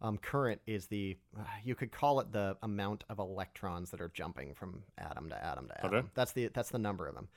[0.00, 1.16] um, current is the
[1.64, 5.68] you could call it the amount of electrons that are jumping from atom to atom
[5.68, 5.94] to atom.
[5.94, 6.08] Okay.
[6.14, 7.28] That's the that's the number of them.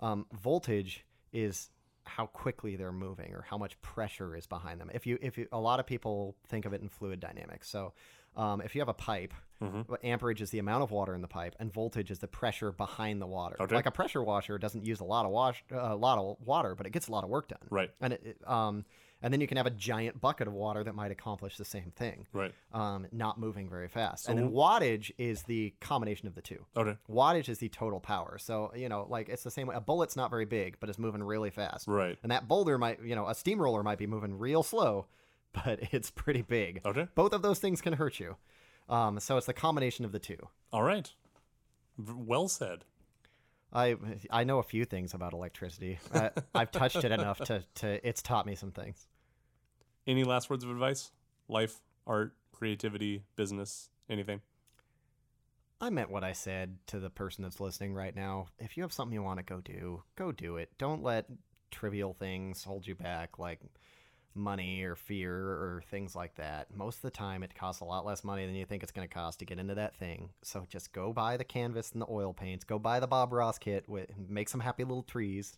[0.00, 1.70] Um, voltage is
[2.04, 4.90] how quickly they're moving or how much pressure is behind them.
[4.92, 7.68] If you if you, a lot of people think of it in fluid dynamics.
[7.68, 7.92] So
[8.36, 9.92] um, if you have a pipe, Mm-hmm.
[10.02, 13.20] amperage is the amount of water in the pipe, and voltage is the pressure behind
[13.20, 13.56] the water.
[13.60, 13.74] Okay.
[13.74, 16.74] Like a pressure washer doesn't use a lot of wash, uh, a lot of water,
[16.74, 17.58] but it gets a lot of work done.
[17.68, 17.90] Right.
[18.00, 18.86] And it, it, um,
[19.22, 21.92] and then you can have a giant bucket of water that might accomplish the same
[21.96, 22.26] thing.
[22.32, 22.52] Right.
[22.72, 24.28] Um, not moving very fast.
[24.28, 26.64] and then wattage is the combination of the two.
[26.76, 26.96] Okay.
[27.10, 28.38] Wattage is the total power.
[28.38, 29.74] So you know, like it's the same way.
[29.76, 31.86] A bullet's not very big, but it's moving really fast.
[31.88, 32.18] Right.
[32.22, 35.06] And that boulder might, you know, a steamroller might be moving real slow,
[35.52, 36.80] but it's pretty big.
[36.84, 37.08] Okay.
[37.14, 38.36] Both of those things can hurt you.
[38.88, 40.48] Um, so it's the combination of the two.
[40.72, 41.12] All right.
[41.98, 42.84] V- Well said.
[43.72, 43.96] I
[44.30, 45.98] I know a few things about electricity.
[46.12, 49.06] I, I've touched it enough to, to it's taught me some things.
[50.06, 51.12] Any last words of advice?
[51.48, 54.40] Life, art, creativity, business, anything?
[55.80, 58.48] I meant what I said to the person that's listening right now.
[58.58, 60.70] If you have something you want to go do, go do it.
[60.76, 61.26] Don't let
[61.70, 63.60] trivial things hold you back, like
[64.34, 66.74] money or fear or things like that.
[66.74, 69.06] Most of the time, it costs a lot less money than you think it's going
[69.08, 70.30] to cost to get into that thing.
[70.42, 72.64] So just go buy the canvas and the oil paints.
[72.64, 73.88] Go buy the Bob Ross kit.
[73.88, 75.56] With, make some happy little trees.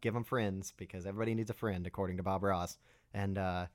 [0.00, 2.78] Give them friends because everybody needs a friend, according to Bob Ross.
[3.12, 3.66] And uh,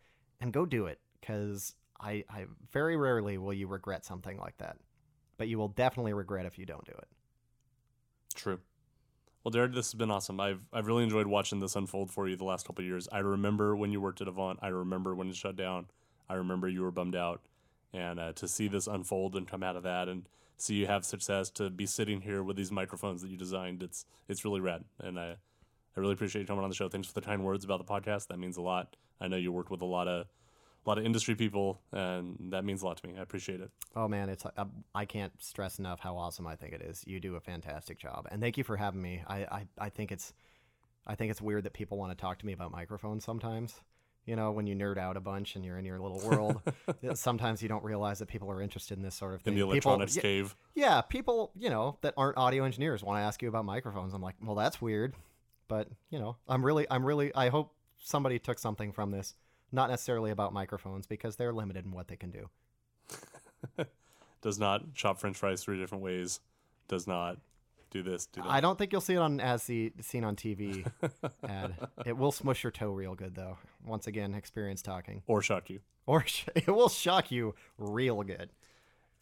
[0.42, 4.78] and go do it because I, I very rarely will you regret something like that
[5.40, 7.08] but you will definitely regret if you don't do it.
[8.36, 8.60] True.
[9.44, 10.40] Well, Derek, this has been awesome.
[10.40, 13.08] I've I've really enjoyed watching this unfold for you the last couple years.
[13.12, 14.60] I remember when you worked at Avant.
[14.62, 15.88] I remember when it shut down.
[16.30, 17.42] I remember you were bummed out,
[17.94, 20.28] and uh, to see this unfold and come out of that, and
[20.58, 24.06] see you have success, to be sitting here with these microphones that you designed, it's
[24.28, 24.84] it's really rad.
[25.00, 25.38] And I
[25.96, 26.90] I really appreciate you coming on the show.
[26.90, 28.28] Thanks for the kind words about the podcast.
[28.28, 28.96] That means a lot.
[29.22, 30.28] I know you worked with a lot of
[30.86, 33.16] a lot of industry people, and that means a lot to me.
[33.18, 33.70] I appreciate it.
[33.96, 34.66] Oh man, it's I,
[34.96, 37.04] I can't stress enough how awesome I think it is.
[37.06, 39.22] You do a fantastic job, and thank you for having me.
[39.28, 40.34] I I, I think it's
[41.06, 43.82] I think it's weird that people want to talk to me about microphones sometimes.
[44.26, 46.62] You know, when you nerd out a bunch and you're in your little world,
[47.16, 49.54] sometimes you don't realize that people are interested in this sort of thing.
[49.54, 50.56] In the electronics people, cave.
[50.76, 54.14] Yeah, people, you know, that aren't audio engineers want to ask you about microphones.
[54.14, 55.16] I'm like, well, that's weird,
[55.68, 59.34] but you know, I'm really, I'm really, I hope somebody took something from this
[59.72, 62.50] not necessarily about microphones because they're limited in what they can do.
[64.42, 66.40] Does not chop French fries three different ways.
[66.88, 67.38] Does not
[67.92, 68.28] do this.
[68.28, 68.50] Do that.
[68.50, 70.86] I don't think you'll see it on as the seen on TV
[71.48, 71.76] ad.
[72.06, 73.58] It will smush your toe real good though.
[73.86, 75.24] Once again, experience talking.
[75.28, 75.82] Or shock you.
[76.06, 78.52] Or sh- it will shock you real good.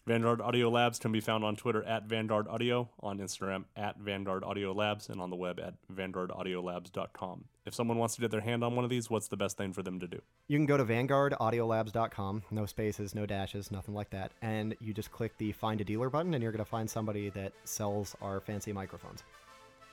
[0.06, 4.42] Vanguard Audio Labs can be found on Twitter at Vanguard Audio, on Instagram at Vanguard
[4.42, 7.44] Audio Labs, and on the web at vanguardaudiolabs.com.
[7.68, 9.74] If someone wants to get their hand on one of these, what's the best thing
[9.74, 10.22] for them to do?
[10.46, 15.12] You can go to vanguardaudiolabs.com, no spaces, no dashes, nothing like that, and you just
[15.12, 18.40] click the find a dealer button, and you're going to find somebody that sells our
[18.40, 19.22] fancy microphones.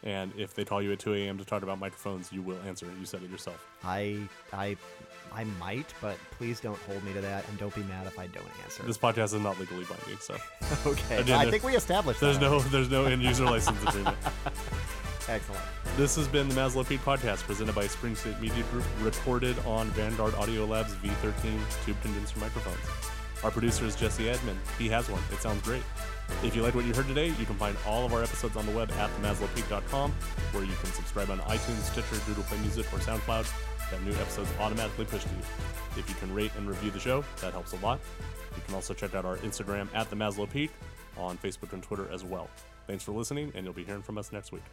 [0.04, 1.38] And if they call you at 2 a.m.
[1.38, 2.86] to talk about microphones, you will answer.
[2.86, 2.94] It.
[2.98, 3.68] You said it yourself.
[3.84, 4.20] I,
[4.54, 4.78] I,
[5.34, 8.28] I might, but please don't hold me to that, and don't be mad if I
[8.28, 8.84] don't answer.
[8.84, 10.38] This podcast is not legally binding, so
[10.86, 11.18] okay.
[11.18, 12.50] Again, I think we established there's that.
[12.50, 14.16] no there's no end user license agreement.
[15.28, 15.62] Excellent.
[15.98, 19.88] This has been the Maslow Peak podcast presented by Spring State Media Group, recorded on
[19.92, 22.78] Vanguard Audio Labs V13 tube condenser microphones.
[23.44, 24.60] Our producer is Jesse Edmond.
[24.78, 25.22] He has one.
[25.32, 25.84] It sounds great.
[26.44, 28.66] If you liked what you heard today, you can find all of our episodes on
[28.66, 30.12] the web at themaslowpeak.com,
[30.52, 33.52] where you can subscribe on iTunes, Stitcher, Google Play Music, or SoundCloud.
[33.92, 35.42] That new episodes automatically push to you.
[35.98, 38.00] If you can rate and review the show, that helps a lot.
[38.56, 40.72] You can also check out our Instagram at the Maslow Peak,
[41.18, 42.50] on Facebook and Twitter as well.
[42.88, 44.64] Thanks for listening, and you'll be hearing from us next week.